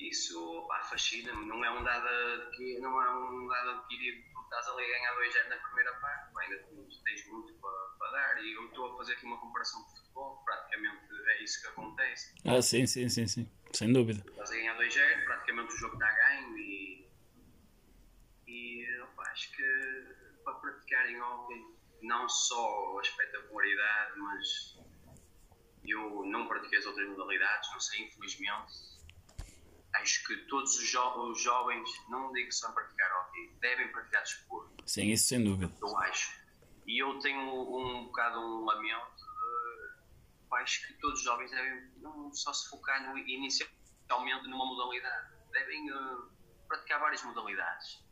[0.00, 1.46] Isso fascina-me.
[1.46, 5.14] Não é um dado adquirido, não é um dado adquirido porque estás ali a ganhar
[5.14, 6.56] 2 na primeira parte, ainda
[7.04, 8.42] tens muito para, para dar.
[8.42, 12.34] E eu estou a fazer aqui uma comparação de futebol, praticamente é isso que acontece.
[12.46, 13.50] Ah, sim, sim, sim, sim.
[13.72, 14.24] Sem dúvida.
[14.30, 17.10] Estás a ganhar 2-0, praticamente o jogo está a ganho e.
[18.48, 19.62] E opa, acho que
[20.42, 21.62] para praticarem hockey,
[22.02, 24.78] não só a espetacularidade, mas
[25.86, 28.72] eu não pratiquei as outras modalidades, não sei, infelizmente.
[29.94, 34.84] Acho que todos os, jo os jovens, não digo só praticar hockey, devem praticar desporto.
[34.86, 35.72] Sim, isso sem dúvida.
[35.80, 36.38] Eu acho.
[36.86, 39.20] E eu tenho um bocado um lamento
[40.56, 45.90] acho que todos os jovens devem não só se focar no, inicialmente numa modalidade, devem
[45.92, 46.30] uh,
[46.68, 48.04] praticar várias modalidades.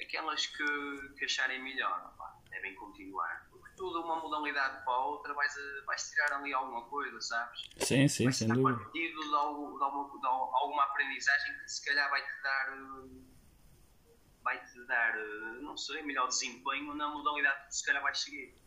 [0.00, 3.49] Aquelas que, que acharem melhor, opa, devem continuar.
[3.80, 5.54] Tudo uma modalidade para a outra vais,
[5.86, 7.60] vais tirar ali alguma coisa, sabes?
[7.78, 8.78] Sim, sim, vais sem dúvida.
[8.78, 12.78] partido de, algum, de, alguma, de alguma aprendizagem que se calhar vai-te dar.
[12.78, 13.30] Uh,
[14.42, 18.60] vai-te dar, uh, não sei, melhor desempenho na modalidade que se calhar vais seguir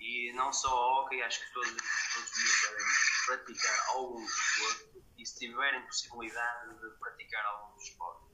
[0.00, 2.86] e não só o hockey, acho que todos, todos os dias devem
[3.26, 8.28] praticar algum desporto e se tiverem possibilidade de praticar algum desporto.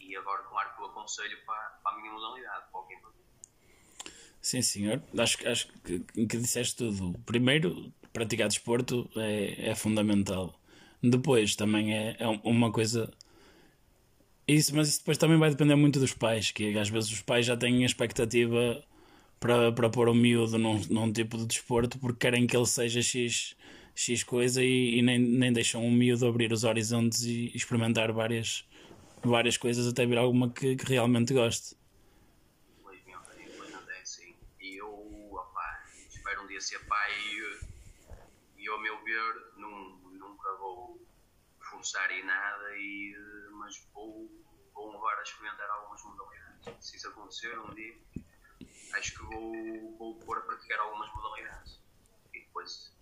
[0.00, 2.96] E agora, claro que o aconselho para, para a minha modalidade, para o hockey
[4.46, 5.02] Sim, senhor.
[5.18, 7.18] Acho, acho que, que disseste tudo.
[7.26, 10.54] Primeiro, praticar desporto é, é fundamental.
[11.02, 13.12] Depois, também é, é uma coisa.
[14.46, 17.44] Isso, mas isso depois também vai depender muito dos pais, que às vezes os pais
[17.44, 18.84] já têm a expectativa
[19.40, 23.02] para, para pôr o miúdo num, num tipo de desporto porque querem que ele seja
[23.02, 23.56] X,
[23.96, 28.64] X coisa e, e nem, nem deixam o miúdo abrir os horizontes e experimentar várias,
[29.24, 31.74] várias coisas até vir alguma que, que realmente goste.
[32.78, 34.34] Infelizmente, infelizmente é assim.
[34.60, 34.88] E eu,
[35.32, 35.84] opá,
[36.56, 41.00] dia ser pai e, e ao meu ver, nunca vou
[41.70, 43.14] forçar em nada, e,
[43.52, 44.30] mas vou,
[44.74, 46.74] vou levar a experimentar algumas modalidades.
[46.80, 47.94] Se isso acontecer um dia,
[48.94, 51.80] acho que vou, vou pôr a praticar algumas modalidades.
[52.32, 52.92] E depois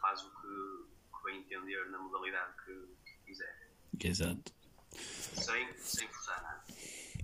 [0.00, 3.70] faz o que, que vai entender na modalidade que, que quiser.
[4.04, 4.52] Exato.
[4.90, 6.64] Sem, sem forçar nada.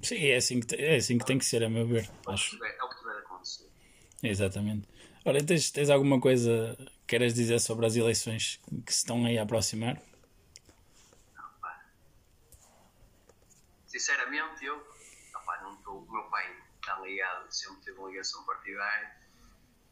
[0.02, 2.04] Sim, é assim que, é assim que tem que ser, a meu ver.
[2.04, 2.64] É o que Acho.
[2.64, 3.70] É o que tiver a acontecer.
[4.22, 4.88] Exatamente.
[5.28, 9.36] Olha, tens, tens alguma coisa que queres dizer sobre as eleições que se estão aí
[9.36, 10.00] a aproximar?
[13.86, 14.76] Sinceramente, eu
[15.36, 15.98] opá, não estou.
[15.98, 19.16] O meu pai está ligado, sempre teve uma ligação partidária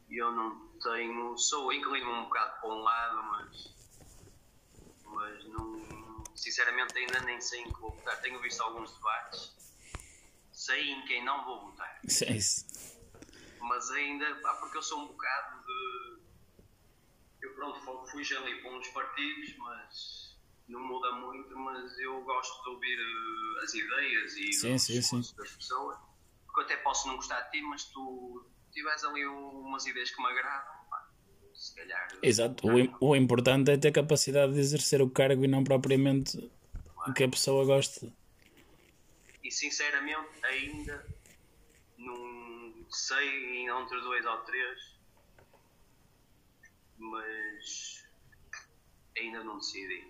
[0.09, 1.37] e eu não tenho.
[1.37, 3.75] Sou inclino um bocado para um lado, mas.
[5.05, 6.23] Mas não.
[6.35, 8.19] Sinceramente, ainda nem sei em que vou votar.
[8.21, 9.55] Tenho visto alguns debates,
[10.51, 12.96] sei em quem não vou votar, Isso é isso.
[13.61, 14.35] Mas ainda.
[14.41, 16.17] Pá, porque eu sou um bocado de.
[17.41, 21.57] Eu, pronto, fu- fui ali para uns partidos, mas não muda muito.
[21.57, 25.97] Mas eu gosto de ouvir eh, as ideias e Sim, sim, discursos das pessoas.
[26.45, 30.21] Porque eu até posso não gostar de ti, mas tu tiveres ali umas ideias que
[30.21, 31.09] me agradam, pá,
[31.53, 32.07] se calhar.
[32.21, 32.67] Exato.
[32.67, 36.37] O, o importante é ter capacidade de exercer o cargo e não propriamente
[37.07, 38.11] o que a pessoa gosta.
[39.43, 41.07] E sinceramente, ainda
[42.89, 44.79] sei entre dois ou três,
[46.97, 48.05] mas
[49.17, 50.07] ainda não decidi.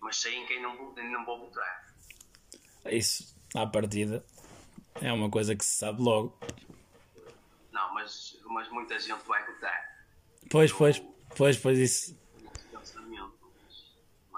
[0.00, 1.94] Mas sei em quem não, vou- não vou votar.
[2.86, 4.24] Isso, à partida,
[5.00, 6.38] é uma coisa que se sabe logo.
[7.72, 10.06] Não, mas, mas muita gente vai votar.
[10.50, 11.02] Pois, pois,
[11.36, 12.26] pois, pois, isso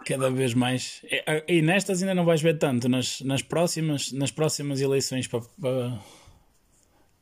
[0.09, 1.03] cada vez mais.
[1.05, 5.41] E, e nestas ainda não vais ver tanto, nas, nas, próximas, nas próximas eleições para,
[5.61, 6.01] para,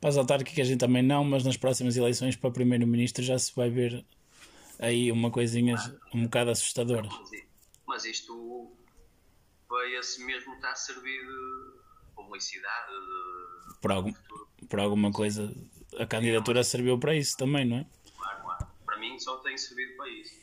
[0.07, 3.53] para as autárquicas a gente também não, mas nas próximas eleições para primeiro-ministro já se
[3.53, 4.05] vai ver
[4.79, 5.75] aí uma coisinha
[6.13, 7.09] um bocado assustadora.
[7.85, 8.71] Mas, isto
[9.67, 12.91] vai esse mesmo está a servir de publicidade,
[13.67, 14.13] de Por, algum,
[14.69, 15.53] por alguma coisa,
[15.99, 17.85] a candidatura serviu para isso também, não é?
[18.15, 18.67] claro, claro.
[18.85, 20.39] Para mim só tem servido para isso.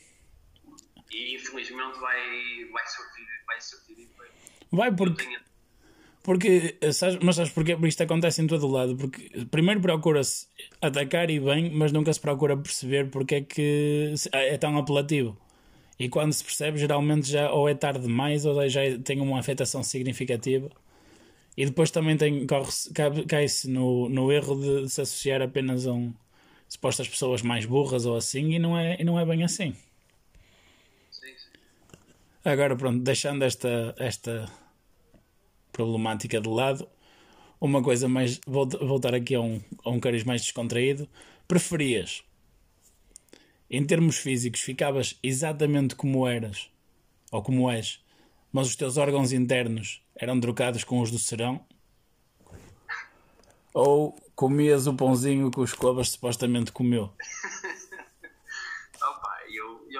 [1.11, 4.35] E infelizmente vai, vai surtir, vai surtir efeito.
[4.71, 5.39] Vai porque
[6.25, 7.51] Porque, eh, sabes, mas sabes?
[7.51, 8.95] Porque isto acontece em todo o lado.
[8.97, 9.21] Porque
[9.55, 10.47] primeiro procura-se
[10.81, 15.37] atacar e bem, mas nunca se procura perceber porque é que se- é tão apelativo.
[15.99, 19.83] E quando se percebe, geralmente já ou é tarde demais ou já tem uma afetação
[19.83, 20.69] significativa.
[21.57, 22.45] E depois também tem,
[23.27, 26.13] cai-se no, no erro de se associar apenas a um,
[26.69, 29.75] supostas pessoas mais burras ou assim, e não é, e não é bem assim.
[31.09, 31.59] sim, sim.
[32.43, 34.33] Agora, pronto, deixando esta, esta
[35.75, 36.87] problemática de lado,
[37.59, 38.39] uma coisa mais.
[38.47, 41.07] Voltar aqui a um, a um cariz mais descontraído.
[41.47, 42.23] Preferias,
[43.69, 46.69] em termos físicos, ficavas exatamente como eras,
[47.31, 47.99] ou como és,
[48.51, 51.59] mas os teus órgãos internos eram trocados com os do serão?
[53.73, 57.11] Ou comias o pãozinho que os cobas supostamente comeu?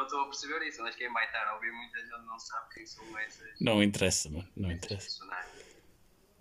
[0.06, 2.86] Estou a perceber isso, mas quem vai estar a ouvir muita gente não sabe quem
[2.86, 5.26] são essas Não interessa, mano, não interessa.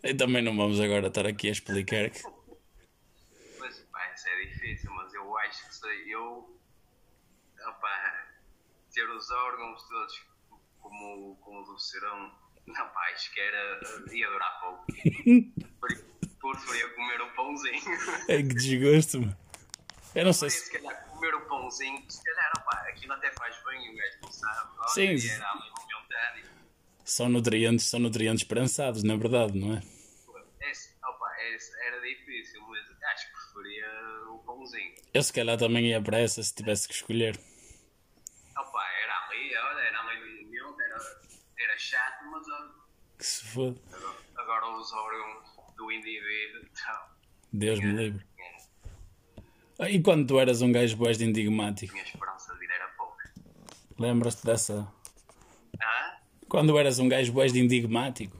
[0.02, 2.22] E também não vamos agora estar aqui a explicar que
[3.58, 6.60] Mas pá, isso é difícil, mas eu acho que sei, eu
[7.66, 8.28] opa,
[8.92, 10.22] ter os órgãos todos
[10.80, 12.30] como, como do serão,
[12.66, 13.80] não pá, acho que era
[14.12, 14.86] ia durar pouco.
[15.80, 17.82] Por- Preferia comer um pãozinho.
[18.28, 19.43] É que desgosto, mano.
[20.14, 20.66] Eu não sei se.
[20.66, 24.32] se calhar comer um pãozinho, se calhar opa, aquilo até faz bem o gajo não
[24.32, 24.70] sabe.
[24.78, 25.16] Olha, Sim.
[27.04, 29.80] São nutrientes, são nutrientes prensados, na verdade, não é?
[30.70, 32.80] Esse, opa, esse era difícil, mas
[33.12, 33.86] acho que preferia
[34.30, 34.94] o pãozinho.
[35.12, 37.38] Eu se calhar também ia para essa se tivesse que escolher.
[38.56, 40.96] Opa, era ali, olha, era ali no momento, era,
[41.58, 42.70] era chato, mas olha,
[43.18, 43.80] Que se foda.
[43.92, 47.00] agora, agora os órgãos do indivíduo, então,
[47.52, 48.26] Deus me livre.
[49.78, 52.88] Ah, E quando tu eras um gajo boés de enigmático, tinha esperança de vida era
[52.96, 53.32] pouca.
[53.98, 54.86] lembras-te dessa.
[55.82, 56.20] Ah?
[56.48, 58.36] Quando eras um gajo boés de enigmático?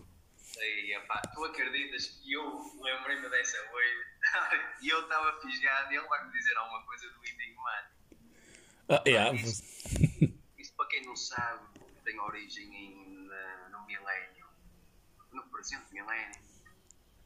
[0.61, 4.05] E, epá, tu acreditas que eu lembrei-me dessa hoje
[4.83, 7.95] e eu estava fisgado e ele vai me dizer alguma coisa do enigmático.
[8.89, 9.35] Ah, yeah.
[10.59, 11.65] Isso para quem não sabe
[12.05, 14.47] tem origem em, na- no milénio,
[15.33, 16.39] no presente milénio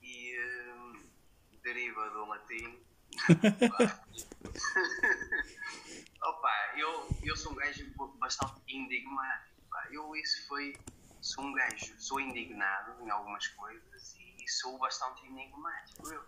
[0.03, 1.03] e hum,
[1.65, 2.79] deriva do latim
[6.23, 7.87] Opa, eu, eu sou um gajo
[8.19, 9.49] bastante indignado.
[9.91, 10.77] Eu isso foi.
[11.21, 16.13] Sou um gajo, sou indignado em algumas coisas e sou bastante enigmático.
[16.13, 16.25] Eu,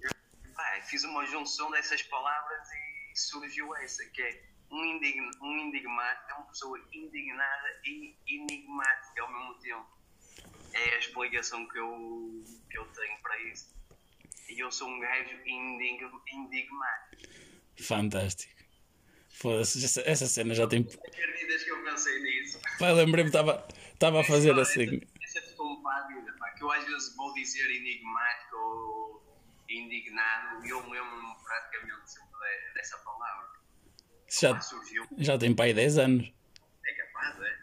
[0.00, 0.10] eu
[0.54, 6.30] pá, fiz uma junção dessas palavras e surgiu essa, que é um, indign, um indigmático,
[6.30, 9.86] é uma pessoa indignada e enigmática ao mesmo tempo.
[10.72, 13.74] É a explicação que eu, que eu tenho para isso.
[14.52, 17.32] E eu sou um gajo indig, enigmático.
[17.80, 18.62] Fantástico.
[19.30, 20.82] Foda-se, essa, essa cena já tem.
[20.82, 22.60] Acreditas que eu pensei nisso?
[22.78, 25.00] Pai, lembrei-me, estava a fazer assim.
[25.22, 29.22] Essa, essa ficou para a vida, pá, que eu às vezes vou dizer enigmático ou
[29.70, 33.48] indignado e eu lembro-me praticamente sempre dessa palavra.
[34.28, 34.58] Já,
[35.16, 36.32] já tem pai 10 anos.
[36.86, 37.58] É capaz, é.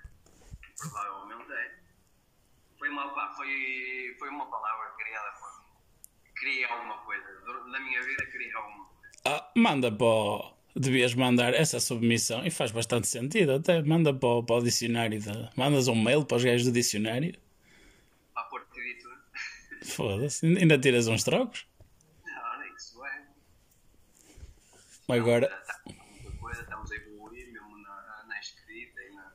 [0.76, 1.80] Provavelmente é.
[2.80, 5.49] Foi uma, pá, foi, foi uma palavra criada por.
[6.40, 7.24] Criei alguma coisa.
[7.68, 9.00] Na minha vida criei alguma coisa.
[9.26, 13.82] Ah, manda para o devias mandar essa submissão e faz bastante sentido até.
[13.82, 15.20] Manda para o, para o dicionário.
[15.20, 17.36] De, mandas um mail para os gajos do dicionário.
[18.34, 18.80] Para pôr tudo.
[19.92, 20.46] Foda-se.
[20.46, 21.68] Ainda tiras uns trocos?
[22.26, 23.28] Não, nem isso é.
[25.16, 25.48] Agora.
[25.48, 29.34] Tá, muita coisa, estamos a evoluir mesmo na, escrita e na.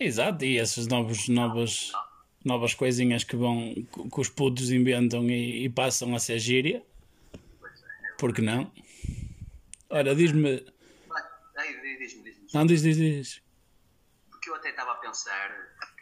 [0.00, 1.92] Exato, e essas novos, novas,
[2.46, 6.82] novas coisinhas que vão que os putos inventam e, e passam a ser gíria.
[8.18, 8.72] Por que não?
[9.90, 10.64] Ora, diz-me.
[11.56, 12.48] Ai, diz-me, diz-me.
[12.54, 13.42] Não, diz, diz, diz.
[14.30, 15.50] Porque eu até estava a pensar,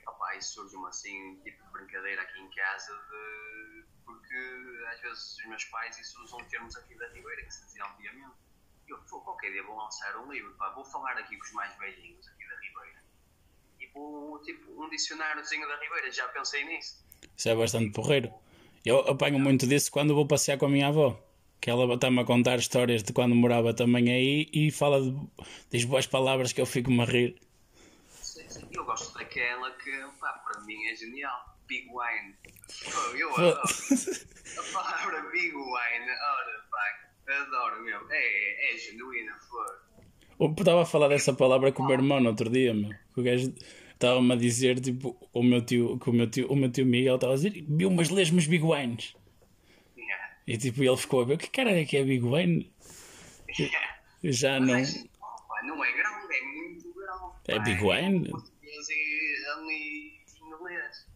[0.06, 3.84] opá, isso surge-me assim, tipo de brincadeira aqui em casa, de...
[4.04, 4.36] porque
[4.92, 8.34] às vezes os meus pais isso usam termos aqui da Ribeira que se diziam antigamente.
[8.86, 11.76] Eu, pô, qualquer dia vou lançar um livro, pá, vou falar aqui com os mais
[11.78, 13.03] velhinhos aqui da Ribeira.
[13.94, 17.04] Vou, tipo, um dicionáriozinho da Ribeira, já pensei nisso.
[17.36, 18.32] Isso é bastante porreiro.
[18.84, 21.18] Eu apanho muito disso quando vou passear com a minha avó.
[21.60, 25.16] Que ela está-me a contar histórias de quando morava também aí e fala de,
[25.70, 27.40] diz boas palavras que eu fico-me a rir.
[28.70, 31.54] Eu gosto daquela que, pá, para mim é genial.
[31.66, 32.34] Big Wine.
[32.86, 33.60] Oh, eu adoro.
[34.58, 38.06] A palavra Big Wine, ora, pá, adoro mesmo.
[38.10, 39.82] É, é genuína, flor.
[40.38, 42.90] Eu estava a falar dessa palavra com o meu irmão no outro dia, meu.
[43.16, 43.54] O gajo
[44.04, 47.14] estava-me a dizer, tipo, o meu tio, que o meu tio, o meu tio Miguel
[47.16, 49.14] estava a dizer, viu umas lesmas Big Wines.
[49.96, 50.36] Yeah.
[50.46, 52.72] E tipo, ele ficou a ver, o que cara é que é Big Wine?
[53.58, 53.96] Yeah.
[54.22, 54.74] Já não.
[54.74, 57.34] Mas, pá, não é grão, é muito grão.
[57.48, 57.58] É.
[57.60, 58.30] Big Wine?
[58.30, 61.06] Português e ali inglês.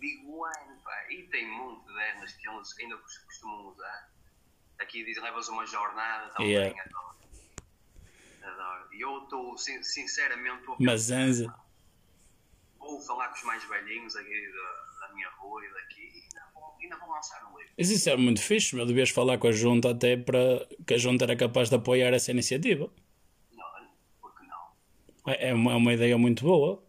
[0.00, 1.12] Big Wine, pá.
[1.12, 4.10] E tem muito delas que eles ainda cos- costumam usar.
[4.80, 6.52] Aqui diz, levas uma jornada também.
[6.52, 6.74] Yeah.
[6.82, 7.14] Adoro.
[8.42, 8.88] Adoro.
[8.94, 11.54] E eu estou, sin- sinceramente, estou a Mazanza.
[12.84, 16.50] Vou falar com os mais velhinhos aqui da, da minha rua e daqui e ainda
[16.54, 17.72] vou, ainda vou lançar um livro.
[17.76, 18.86] Mas isso é muito fixe, meu.
[18.86, 22.30] Devias falar com a junta até para que a junta era capaz de apoiar essa
[22.30, 22.90] iniciativa.
[23.52, 23.64] Não,
[24.20, 25.32] porque não?
[25.32, 26.82] É é uma, é uma ideia muito boa.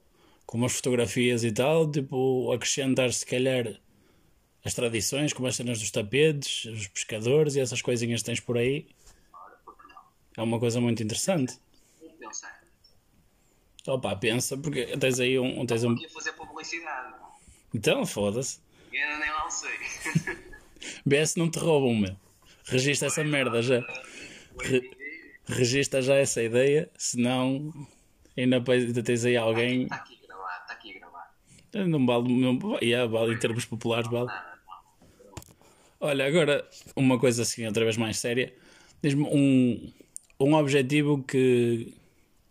[0.45, 3.79] Com umas fotografias e tal, tipo, acrescentar se calhar
[4.63, 8.57] as tradições, como as cenas dos tapetes, os pescadores e essas coisinhas que tens por
[8.57, 8.87] aí.
[9.33, 10.01] Ora, porque não?
[10.37, 11.59] É uma coisa muito interessante.
[11.99, 12.64] Vou pensar.
[13.87, 15.65] Opa, pensa, porque tens aí um.
[15.65, 15.93] Tens um...
[15.93, 17.13] Aqui a fazer publicidade.
[17.73, 18.59] Então, foda-se.
[18.91, 19.69] E ainda nem lancei.
[21.05, 22.15] Vê se não te roubam, meu.
[22.65, 23.79] Registra essa merda já.
[24.59, 24.91] Re-
[25.47, 27.71] Registra já essa ideia, senão
[28.35, 29.83] ainda ainda tens aí alguém.
[29.83, 31.87] Está aqui gravado, está aqui gravado.
[31.87, 34.31] Não vale, não, yeah, vale em termos populares, vale.
[35.99, 38.55] Olha, agora uma coisa assim, outra vez mais séria.
[39.03, 39.93] Diz-me um,
[40.39, 41.93] um objetivo que,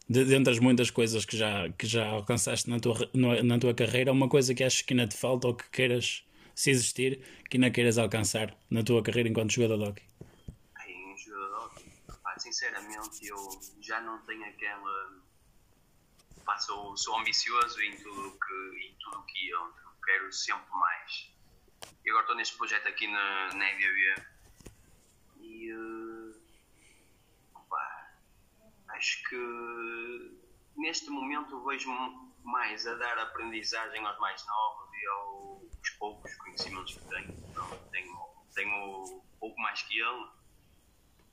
[0.08, 2.94] de- dentre as muitas coisas que já, que já alcançaste na tua,
[3.42, 6.70] na tua carreira, uma coisa que achas que ainda te falta ou que queiras, se
[6.70, 10.04] existir, que ainda queiras alcançar na tua carreira enquanto jogador de hockey?
[10.86, 11.72] Um jogador,
[12.38, 13.36] sinceramente, eu
[13.80, 15.22] já não tenho aquela.
[16.44, 19.72] Pá, sou, sou ambicioso em tudo que, em tudo que eu
[20.05, 21.32] quero sempre mais.
[22.05, 23.70] E agora estou neste projeto aqui na, na
[25.40, 25.70] e.
[25.70, 26.34] eh,
[27.68, 28.11] pá,
[29.05, 30.40] acho que
[30.76, 37.09] neste momento vejo-me mais a dar aprendizagem aos mais novos e aos poucos conhecimentos que
[37.09, 37.30] tenho.
[37.50, 38.16] Então, tenho,
[38.55, 40.26] tenho pouco mais que ele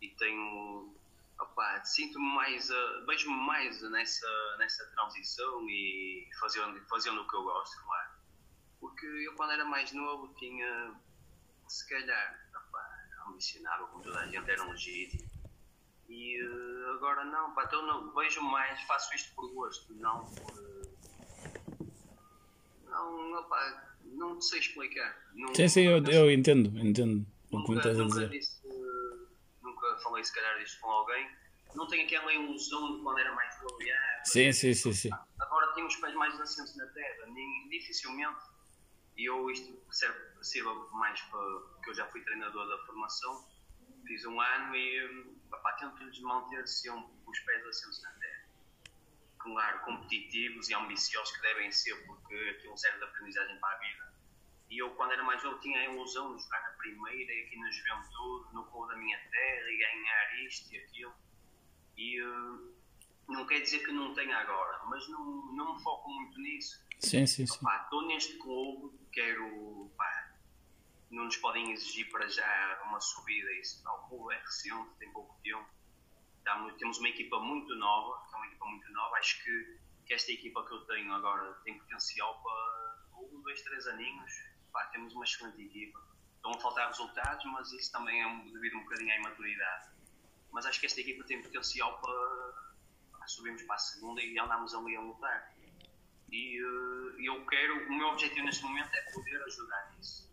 [0.01, 0.99] e tenho
[1.39, 7.43] opá, sinto-me mais a- vejo-me mais nessa, nessa transição e fazendo, fazendo o que eu
[7.43, 8.11] gosto, claro.
[8.81, 10.93] Porque eu quando era mais novo tinha
[11.69, 12.85] se calhar opá,
[13.29, 15.30] ambicionava como toda a gente, era um legítimo.
[16.11, 20.51] E eh, agora não, pá, então não, vejo mais, faço isto por gosto, não por.
[20.59, 21.85] eh,
[22.85, 25.15] Não, opá, não sei explicar.
[25.33, 28.29] Não, Sim, sim, eu, eu entendo, entendo o que me estás a dizer.
[28.29, 28.61] disse,
[29.61, 31.29] nunca falei se calhar isto com alguém,
[31.75, 33.77] não tem aquela ilusão de quando era mais novo.
[33.81, 35.09] Ah, sim, sim, sim, sim.
[35.39, 38.39] Agora tenho os pés mais assentos na terra, nem, dificilmente.
[39.17, 41.39] E eu isto serve, sirva mais para
[41.83, 43.45] que eu já fui treinador da formação,
[44.05, 48.45] fiz um ano e opá, tento-lhes manter sempre os pés assentos na terra.
[49.39, 54.13] Claro, competitivos e ambiciosos que devem ser, porque aquilo serve de aprendizagem para a vida.
[54.69, 57.57] E eu, quando era mais novo, tinha a ilusão de jogar na primeira e aqui
[57.57, 61.13] na juventude, no clube da minha terra e ganhar isto e aquilo.
[61.97, 62.75] E uh,
[63.27, 66.85] não quer dizer que não tenha agora, mas não, não me foco muito nisso.
[66.99, 67.59] Sim, sim, sim.
[67.83, 69.91] Estou neste clube, quero.
[69.97, 70.30] Pá,
[71.11, 73.51] não nos podem exigir para já uma subida.
[73.53, 75.67] Isso, não, o clube é recente, tem pouco tempo.
[76.77, 79.17] temos uma equipa muito nova, é uma equipa muito nova.
[79.17, 83.87] Acho que, que esta equipa que eu tenho agora tem potencial para um, dois, três
[83.87, 84.31] aninhos.
[84.71, 85.99] Pá, temos uma excelente equipa.
[86.35, 89.91] Estão a faltar resultados, mas isso também é devido um bocadinho à imaturidade.
[90.51, 92.77] Mas acho que esta equipa tem potencial para,
[93.11, 95.53] para subirmos para a segunda e andarmos ali a lutar.
[96.31, 100.30] E uh, eu quero, o meu objetivo neste momento é poder ajudar nisso.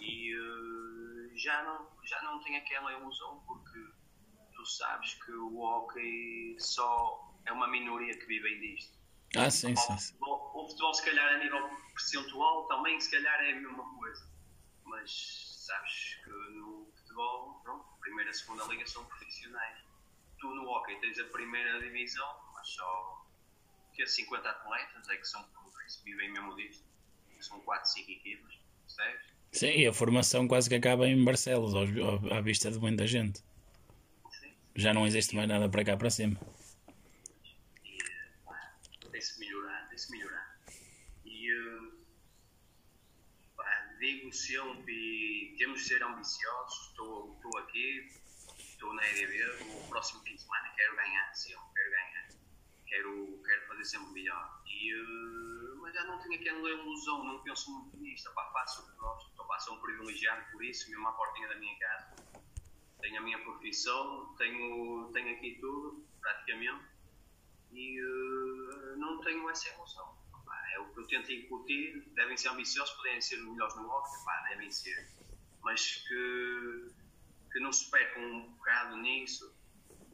[0.00, 3.78] E uh, já, não, já não tenho aquela ilusão, porque
[4.54, 8.98] tu sabes que o hockey só é uma minoria que vive disto.
[9.36, 9.92] Ah, sim, sim.
[9.92, 13.94] O futebol, o futebol, se calhar, a nível percentual, também, se calhar, é a mesma
[13.98, 14.30] coisa.
[14.84, 19.78] Mas sabes que no futebol, pronto, a primeira e a segunda liga são profissionais.
[20.38, 23.26] Tu no hockey tens a primeira divisão, mas só
[23.94, 26.84] que 50 atletas é que são que vivem mesmo disto.
[27.40, 29.23] São 4, 5 equipas, percebes?
[29.54, 31.74] Sim, e a formação quase que acaba em Barcelos,
[32.32, 33.38] à vista de muita gente.
[33.38, 34.52] Sim.
[34.74, 36.36] Já não existe mais nada para cá para cima.
[39.12, 40.58] Tem-se melhorar, tem-se melhorar.
[41.24, 41.46] E
[43.56, 48.10] pá, digo sempre, temos de ser ambiciosos, estou, estou aqui,
[48.58, 49.40] estou na EDB,
[49.72, 52.28] o próximo fim de semana quero ganhar, sim, quero ganhar.
[52.94, 54.62] Quero, quero fazer sempre melhor.
[54.66, 58.32] E, uh, mas já não tenho aquela ilusão, não penso muito nisto.
[58.34, 61.56] Pá, faço o que gosto, estou a um privilegiado por isso, mesmo à portinha da
[61.56, 62.14] minha casa.
[63.00, 66.84] Tenho a minha profissão, tenho, tenho aqui tudo, praticamente,
[67.72, 70.16] e uh, não tenho essa ilusão.
[70.46, 72.00] Pá, é o que eu tento incutir.
[72.14, 73.88] Devem ser ambiciosos, podem ser melhores no
[74.24, 75.10] pá, devem ser.
[75.64, 76.92] Mas que,
[77.52, 79.52] que não se percam um bocado nisso,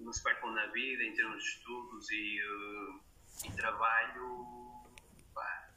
[0.01, 2.41] não se percam na vida, em termos de estudos e.
[2.43, 3.11] Uh,
[3.45, 4.85] e trabalho
[5.35, 5.71] pá,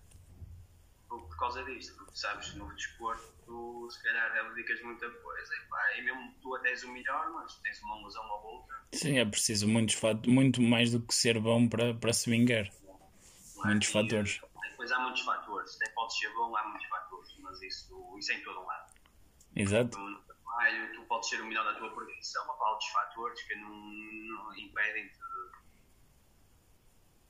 [1.07, 5.97] por, causa disto, porque sabes, no desporto tu se calhar dedicas muita coisa e, pá,
[5.97, 8.75] e mesmo tu até és o melhor, mas tens uma lesão ou outra.
[8.93, 12.69] Sim, é preciso muitos muito mais do que ser bom para, para se vingar.
[13.63, 14.41] Muitos e, fatores.
[14.61, 18.35] Depois há muitos fatores, até pode ser bom, há muitos fatores, mas isso, isso é
[18.35, 18.93] em todo lado.
[19.55, 19.97] Exato.
[19.97, 23.69] No trabalho, tu podes ser o melhor da tua profissão, há outros fatores que não,
[23.69, 25.23] não impedem-te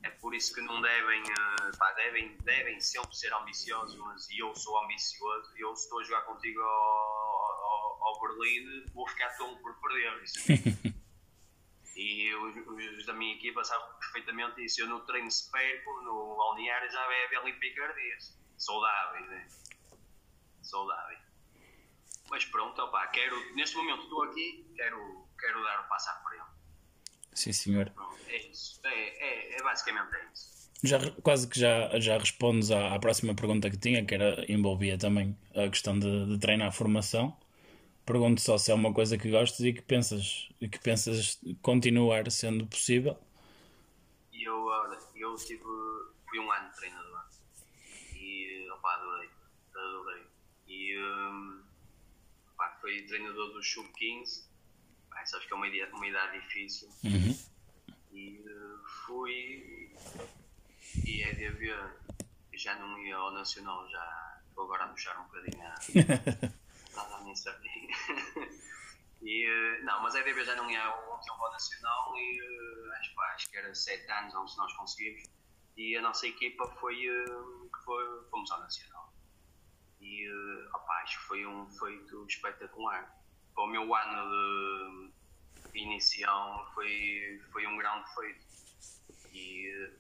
[0.04, 4.54] é por isso que não devem, uh, pá, devem, devem sempre ser ambiciosos, mas eu
[4.54, 9.74] sou ambicioso, eu estou a jogar contigo ao, ao, ao Berlim, vou ficar tolo por
[9.80, 10.40] perder isso.
[11.96, 14.82] e os, os, da minha equipa sabem perfeitamente isso.
[14.82, 18.38] Eu no treino se perco, no balneário já é ali picardias.
[18.58, 19.48] Saudáveis, né?
[20.64, 21.23] Saudáveis.
[22.34, 26.44] Mas pronto, opa, quero, neste momento estou aqui, quero, quero dar o passo à frente.
[27.32, 27.94] Sim, senhor.
[28.28, 28.82] É isso.
[28.84, 30.72] É, é, é basicamente é isso.
[30.84, 34.98] Já, quase que já, já respondes à, à, próxima pergunta que tinha, que era, envolvia
[34.98, 37.38] também a questão de, de treinar a formação.
[38.04, 42.66] Pergunto só se é uma coisa que gostas e que pensas, que pensas continuar sendo
[42.66, 43.16] possível.
[44.34, 44.72] Eu,
[45.16, 45.62] eu tive,
[46.28, 47.26] fui um ano de treinador
[48.16, 49.30] e opa, adorei,
[49.76, 50.24] adorei.
[50.68, 51.63] E um,
[52.84, 54.44] fui treinador do Sub-15
[55.16, 56.90] Ai, sabes que é uma idade, uma idade difícil.
[57.04, 57.38] Uhum.
[58.12, 59.96] E uh, fui.
[61.06, 61.98] E é de haver.
[62.54, 65.76] Já não ia ao Nacional, já estou agora a puxar um bocadinho a.
[66.96, 67.34] Nada nem.
[69.26, 73.22] E, uh, não, mas a EDB já não ia ao, ao Nacional e uh, acho,
[73.22, 75.24] acho que era 7 anos onde nós conseguimos.
[75.78, 77.08] E a nossa equipa foi,
[77.86, 79.03] foi fomos ao Nacional.
[80.04, 80.30] E
[80.74, 83.24] opa, acho que foi um feito espetacular
[83.54, 85.12] para o meu ano
[85.72, 88.46] de inicial foi, foi um grande feito.
[89.32, 89.92] E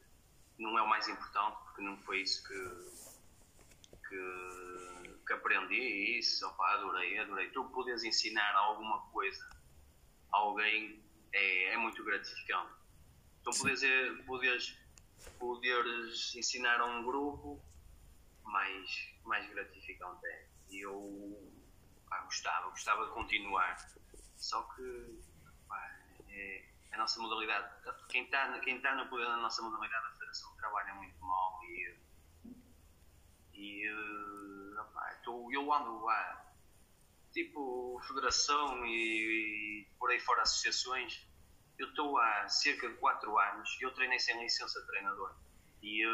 [0.59, 5.75] não é o mais importante, porque não foi isso que, que, que aprendi.
[5.75, 7.49] E isso, opa, adorei, adorei.
[7.49, 9.49] Tu podes ensinar alguma coisa
[10.31, 12.73] a alguém é, é muito gratificante.
[13.41, 13.81] Então, podes,
[14.25, 14.77] podes,
[15.39, 17.61] poderes ensinar a um grupo,
[18.43, 20.47] mais, mais gratificante é.
[20.69, 21.51] E eu
[22.09, 23.77] pá, gostava, gostava de continuar.
[24.37, 25.23] Só que
[25.67, 27.69] pá, é, a nossa modalidade.
[28.09, 31.97] Quem está quem tá no poder da nossa modalidade, a Federação trabalha muito mal e.
[33.53, 33.89] e
[34.79, 36.53] opá, tô, eu ando lá,
[37.31, 41.27] tipo, Federação e, e por aí fora associações.
[41.79, 45.35] Eu estou há cerca de 4 anos e eu treinei sem licença de treinador.
[45.81, 46.05] E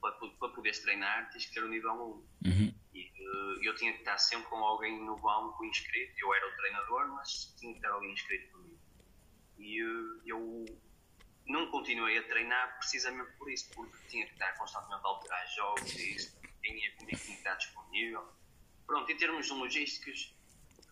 [0.00, 2.48] para, para poderes treinar tens que ter o nível 1.
[2.48, 2.74] Uhum.
[2.94, 6.14] E uh, eu tinha que estar sempre com alguém no banco inscrito.
[6.18, 8.78] Eu era o treinador, mas tinha que estar alguém inscrito comigo.
[9.58, 10.64] E uh, eu
[11.46, 15.94] não continuei a treinar precisamente por isso, porque tinha que estar constantemente a alterar jogos
[15.94, 18.28] e isso tinha tinha que estar disponível.
[18.86, 20.34] Pronto, em termos de logísticos,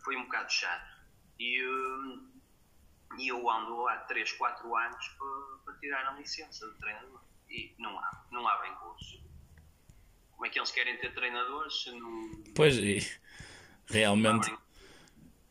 [0.04, 0.96] foi um bocado chato.
[1.38, 2.36] E, uh,
[3.18, 7.20] e eu ando há 3, 4 anos para, para tirar a licença de treinador.
[7.48, 9.20] E não há, não abrem cursos.
[10.32, 12.42] Como é que eles querem ter treinadores se não.
[12.54, 12.98] Pois, e
[13.86, 14.52] realmente.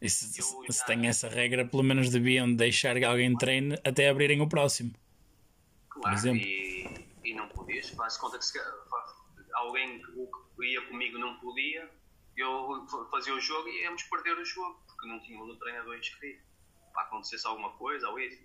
[0.01, 4.09] E se, se, se tem essa regra, pelo menos deviam deixar que alguém treine até
[4.09, 4.93] abrirem o próximo.
[5.89, 7.89] Claro, e, e não podias.
[7.89, 8.59] Faz conta que se,
[9.53, 11.89] alguém que ia comigo não podia,
[12.35, 16.43] eu fazia o jogo e íamos perder o jogo, porque não tínhamos o treinador inscrito.
[16.93, 18.41] Para acontecesse alguma coisa ou isso.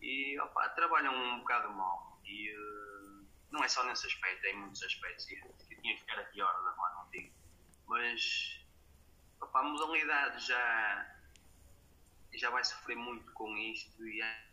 [0.00, 2.07] E opa, trabalham um bocado mal.
[2.28, 5.28] E uh, não é só nesse aspecto, tem muitos aspectos.
[5.30, 7.34] E, eu tinha que ficar aqui horas a falar contigo.
[7.86, 8.60] Mas
[9.40, 11.16] opa, a modalidade já,
[12.34, 14.48] já vai sofrer muito com isto e é,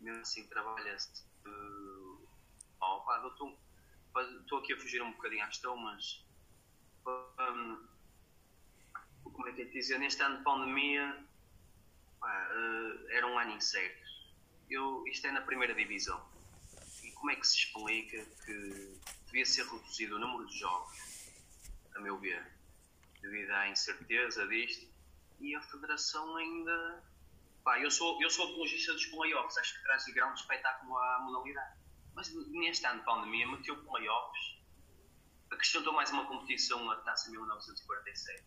[0.00, 1.24] mesmo assim trabalha-se.
[1.46, 2.28] Uh,
[2.80, 3.32] opa,
[4.40, 6.24] estou aqui a fugir um bocadinho à questão, mas
[7.06, 7.88] um,
[9.24, 11.26] como é que é dizer, neste ano de pandemia
[12.20, 14.02] pá, uh, era um ano incerto.
[14.70, 16.31] Eu, isto é na primeira divisão.
[17.22, 20.98] Como é que se explica que devia ser reduzido o número de jogos,
[21.94, 22.44] a meu ver,
[23.20, 24.92] devido à incerteza disto,
[25.38, 27.00] e a Federação ainda.
[27.62, 31.78] Pá, eu sou, eu sou apologista dos playoffs, acho que traz grande espetáculo à modalidade.
[32.12, 34.56] Mas neste ano de pandemia meteu playoffs,
[35.48, 38.44] acrescentou mais uma competição na Taça 1947.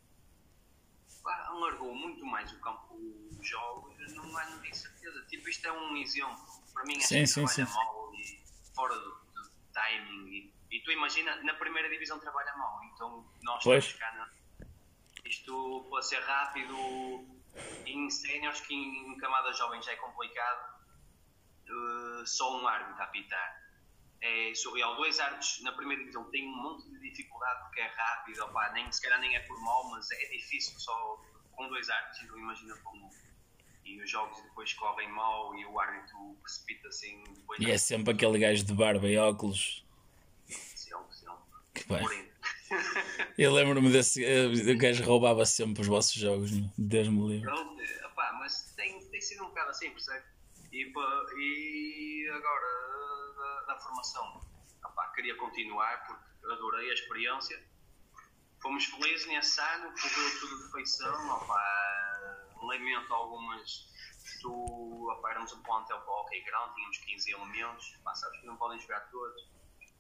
[1.24, 2.94] Pá, alargou muito mais o campo
[3.40, 5.26] os jogos num ano de incerteza.
[5.28, 6.46] Tipo, isto é um exemplo.
[6.74, 7.64] Para mim, sim, é sim, sim.
[7.64, 8.45] mal e
[8.76, 10.28] fora do, do timing.
[10.30, 12.84] E, e, tu imagina, na primeira divisão trabalha mal.
[12.94, 13.94] Então, nós pois.
[13.94, 14.30] cá na,
[15.26, 16.76] isto pode ser rápido
[17.86, 20.76] em séniores, que em camadas jovens já é complicado.
[21.68, 23.66] Uh, só um árbitro a apitar
[24.22, 24.96] é surreal.
[24.96, 28.92] Dois árbitros na primeira divisão têm um monte de dificuldade porque é rápido, opa, nem,
[28.92, 31.22] se calhar nem é por mal, mas é difícil só
[31.52, 33.10] com dois árbitros, então imagina como.
[33.86, 37.24] E os jogos depois correm mal e o árbitro precipita assim.
[37.24, 39.86] Depois e é sempre aquele gajo de barba e óculos.
[40.48, 41.38] Sempre, sempre.
[41.74, 42.32] Que bem.
[43.38, 44.26] Eu lembro-me desse.
[44.26, 47.46] Eh, o gajo roubava sempre os vossos jogos, Deus me livre.
[47.46, 50.26] Pronto, opá, mas tem, tem sido um bocado assim, percebe?
[50.72, 54.42] E, e agora, da, da formação,
[54.84, 57.62] opá, queria continuar porque adorei a experiência.
[58.62, 61.38] Fomos felizes nesse ano, correu tudo de feição.
[61.38, 62.05] Opá,
[62.66, 63.94] lamento algumas.
[64.42, 67.96] Tu, opá, éramos um plantel para o hockey grande, tínhamos 15 elementos.
[68.02, 69.48] Opá, sabes que não podem jogar todos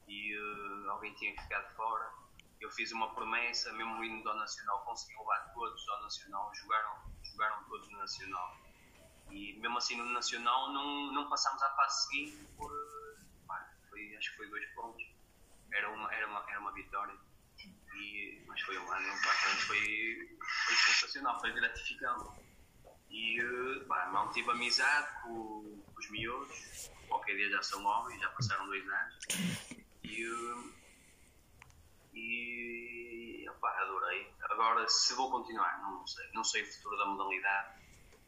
[0.07, 2.11] e uh, alguém tinha que ficar de fora.
[2.59, 7.63] Eu fiz uma promessa, mesmo indo ao Nacional, consegui levar todos ao Nacional, jogaram, jogaram
[7.65, 8.57] todos no Nacional
[9.31, 12.71] e mesmo assim no Nacional não, não passámos à fase seguinte por.
[13.47, 15.03] Pá, foi, acho que foi dois pontos.
[15.73, 17.15] Era uma, era uma, era uma vitória.
[17.95, 19.33] E, mas foi um ano, pá,
[19.67, 22.45] foi, foi sensacional, foi gratificante.
[23.15, 26.91] E pá, mantive amizade com, com os miúdos.
[27.07, 29.15] Qualquer dia já são homens, já passaram dois anos.
[30.03, 30.25] E,
[32.13, 34.27] e pá, adorei.
[34.49, 36.25] Agora, se vou continuar, não sei.
[36.33, 37.85] Não sei o futuro da modalidade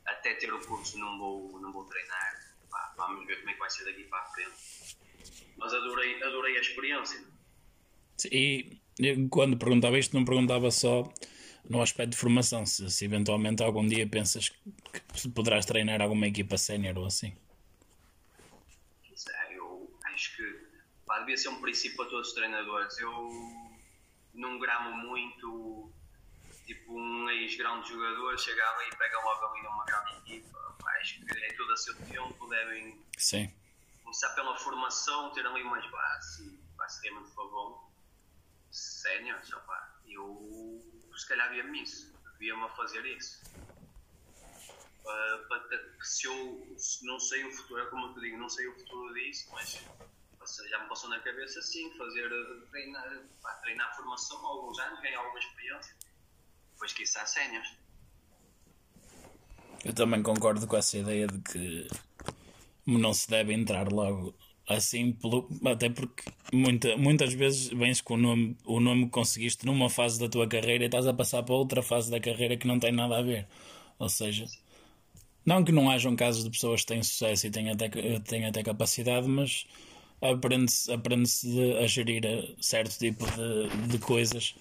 [0.07, 2.55] até ter o curso não vou, não vou treinar.
[2.95, 4.97] Vamos ver como é que vai ser daqui para a frente.
[5.57, 7.23] Mas adorei, adorei a experiência.
[8.31, 8.79] E
[9.29, 11.03] quando perguntava isto, não perguntava só
[11.69, 16.57] no aspecto de formação, se, se eventualmente algum dia pensas que poderás treinar alguma equipa
[16.57, 17.35] sénior ou assim.
[19.51, 20.67] Eu acho que
[21.05, 22.97] pá, devia ser um princípio para todos os treinadores.
[22.99, 23.29] Eu
[24.33, 25.91] não gramo muito
[26.65, 30.57] tipo um ex-grande jogador chega ali e pega logo ali numa grande equipa.
[30.99, 33.53] Acho que é tudo a seu tempo, devem Sim.
[34.03, 37.91] começar pela formação, ter ali umas bases e basicamente for bom.
[38.71, 40.81] Sénior, pá, eu
[41.17, 43.41] se calhar via-me isso, via-me a fazer isso.
[45.03, 45.61] Uh, para,
[46.01, 49.13] se eu não sei o futuro, é como eu te digo, não sei o futuro
[49.13, 49.81] disso, mas
[50.69, 52.29] já me passou na cabeça sim, fazer
[52.71, 55.95] treinar, pá, treinar a formação há alguns anos, ganhar alguma experiência
[56.73, 57.75] depois que isso há sénios.
[59.83, 61.87] Eu também concordo com essa ideia de que
[62.85, 64.35] não se deve entrar logo
[64.67, 69.65] assim, pelo, até porque muita, muitas vezes vens com o nome, o nome que conseguiste
[69.65, 72.67] numa fase da tua carreira e estás a passar para outra fase da carreira que
[72.67, 73.47] não tem nada a ver.
[73.97, 74.45] Ou seja,
[75.45, 77.89] não que não hajam casos de pessoas que têm sucesso e têm até,
[78.19, 79.65] têm até capacidade, mas
[80.21, 81.29] aprende-se aprende
[81.81, 84.55] a gerir certo tipo de, de coisas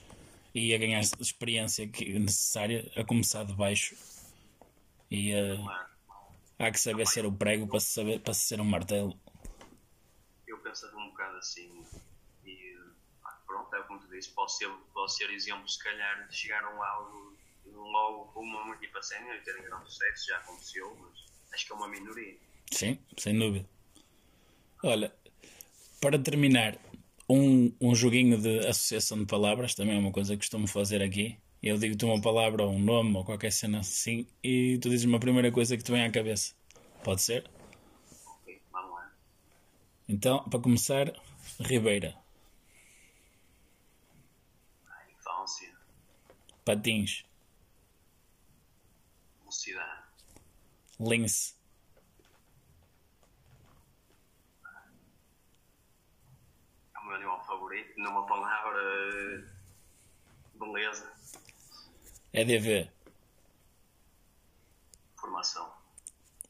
[0.54, 3.96] e a ganhar experiência que necessária a começar de baixo
[5.11, 5.68] e uh,
[6.59, 9.16] há que saber ser o prego para, saber, para ser um martelo
[11.16, 11.84] bocado assim
[12.44, 12.76] e
[13.46, 16.98] pronto, é como tu disse pode ser, pode ser exemplo se calhar chegaram lá
[17.66, 21.76] logo com uma equipa sénior e terem grande sucesso, já aconteceu mas acho que é
[21.76, 22.38] uma minoria
[22.70, 23.68] sim, sem dúvida
[24.82, 25.12] olha
[26.00, 26.78] para terminar,
[27.28, 31.36] um, um joguinho de associação de palavras, também é uma coisa que costumo fazer aqui.
[31.62, 35.18] Eu digo-te uma palavra ou um nome ou qualquer cena assim e tu dizes uma
[35.18, 36.54] primeira coisa que te vem à cabeça.
[37.02, 37.50] Pode ser?
[40.09, 41.12] Então, para começar,
[41.59, 42.16] Ribeira.
[45.11, 45.74] infância.
[46.64, 47.24] Patins.
[49.44, 50.02] Mocidade.
[51.00, 51.57] Lince.
[57.46, 59.48] favorito, numa palavra,
[60.54, 61.12] beleza.
[62.32, 62.90] EDV.
[65.16, 65.72] Formação.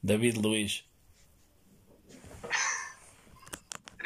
[0.03, 0.86] David Luiz.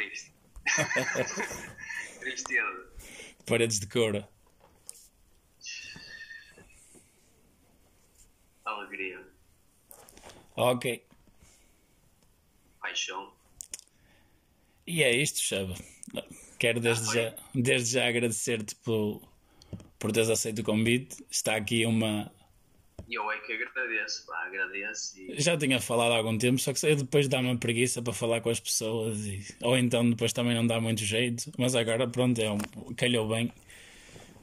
[0.00, 0.32] Triste.
[2.20, 2.90] Tristeza.
[3.44, 4.26] Paredes de coura.
[8.64, 9.26] Alegria.
[10.56, 11.04] Ok.
[12.80, 13.34] Paixão.
[14.86, 15.74] E é isto, Chava.
[16.58, 19.20] Quero desde já, desde já agradecer-te por,
[19.98, 21.22] por teres aceito o convite.
[21.30, 22.32] Está aqui uma.
[23.08, 25.18] Eu é que agradeço, pá, agradeço.
[25.20, 25.40] E...
[25.40, 28.50] Já tinha falado há algum tempo, só que depois dá uma preguiça para falar com
[28.50, 29.44] as pessoas, e...
[29.62, 31.50] ou então depois também não dá muito jeito.
[31.58, 32.58] Mas agora, pronto, é um...
[32.96, 33.52] calhou bem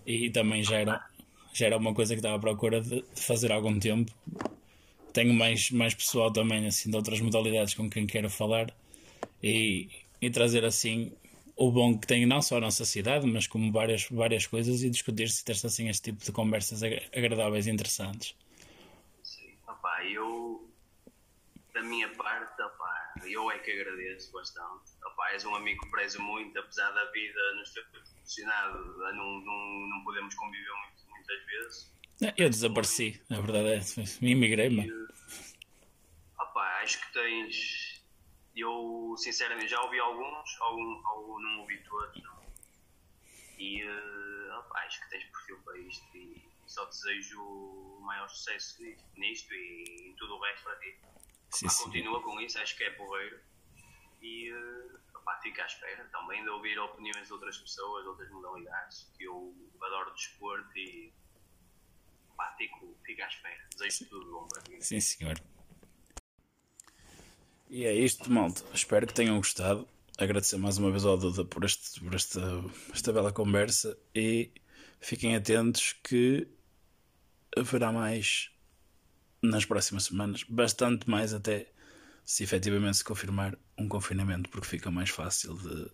[0.06, 1.06] e também já era,
[1.54, 4.12] já era uma coisa que estava à procura de, de fazer há algum tempo.
[5.12, 8.74] Tenho mais, mais pessoal também, assim, de outras modalidades com quem quero falar
[9.44, 9.90] e,
[10.22, 11.12] e trazer assim
[11.58, 14.90] o bom que tem não só a nossa cidade, mas como várias, várias coisas e
[14.90, 18.36] discutir se ter assim este tipo de conversas agradáveis e interessantes.
[20.08, 20.74] Opá, eu
[21.74, 24.92] da minha parte, opá, eu é que agradeço bastante.
[25.06, 29.88] Opá, és um amigo que prezo muito, apesar da vida nos ter proporcionado, não, não,
[29.90, 31.98] não podemos conviver muito, muitas vezes.
[32.36, 34.88] Eu desapareci, a verdade é, imigrei, mas...
[36.40, 37.98] Opá, acho que tens
[38.56, 42.24] eu, sinceramente, já ouvi alguns, ou, ou não ouvi todos.
[42.24, 42.38] Não.
[43.60, 48.82] E uh, acho que tens perfil para isto e só desejo o maior sucesso
[49.16, 51.00] nisto e em tudo o resto para ti.
[51.50, 51.84] Sim, sim.
[51.86, 53.40] Continua com isso, acho que é porreiro.
[54.22, 58.30] E uh, opá, fica à espera também de ouvir opiniões de outras pessoas, de outras
[58.30, 61.14] modalidades, que eu adoro desporto e
[62.32, 63.68] opá, fico, fico à espera.
[63.78, 64.82] Desejo tudo bom para ti.
[64.82, 65.40] Sim, senhor.
[67.70, 68.64] E é isto, malta.
[68.74, 69.88] Espero que tenham gostado.
[70.18, 72.42] Agradecer mais uma vez ao Duda por, este, por esta,
[72.92, 74.52] esta bela conversa e
[75.00, 76.48] fiquem atentos que
[77.60, 78.50] haverá mais
[79.42, 81.72] nas próximas semanas, bastante mais até
[82.26, 85.92] se efetivamente se confirmar um confinamento, porque fica mais fácil de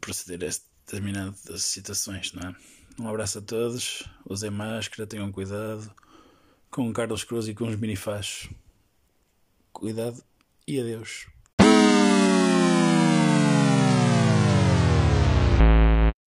[0.00, 0.52] proceder a
[0.86, 2.56] determinadas situações, não é?
[2.98, 5.92] Um abraço a todos, usem máscara, tenham cuidado
[6.70, 8.50] com o Carlos Cruz e com os minifachos.
[9.72, 10.22] Cuidado
[10.66, 11.33] e adeus.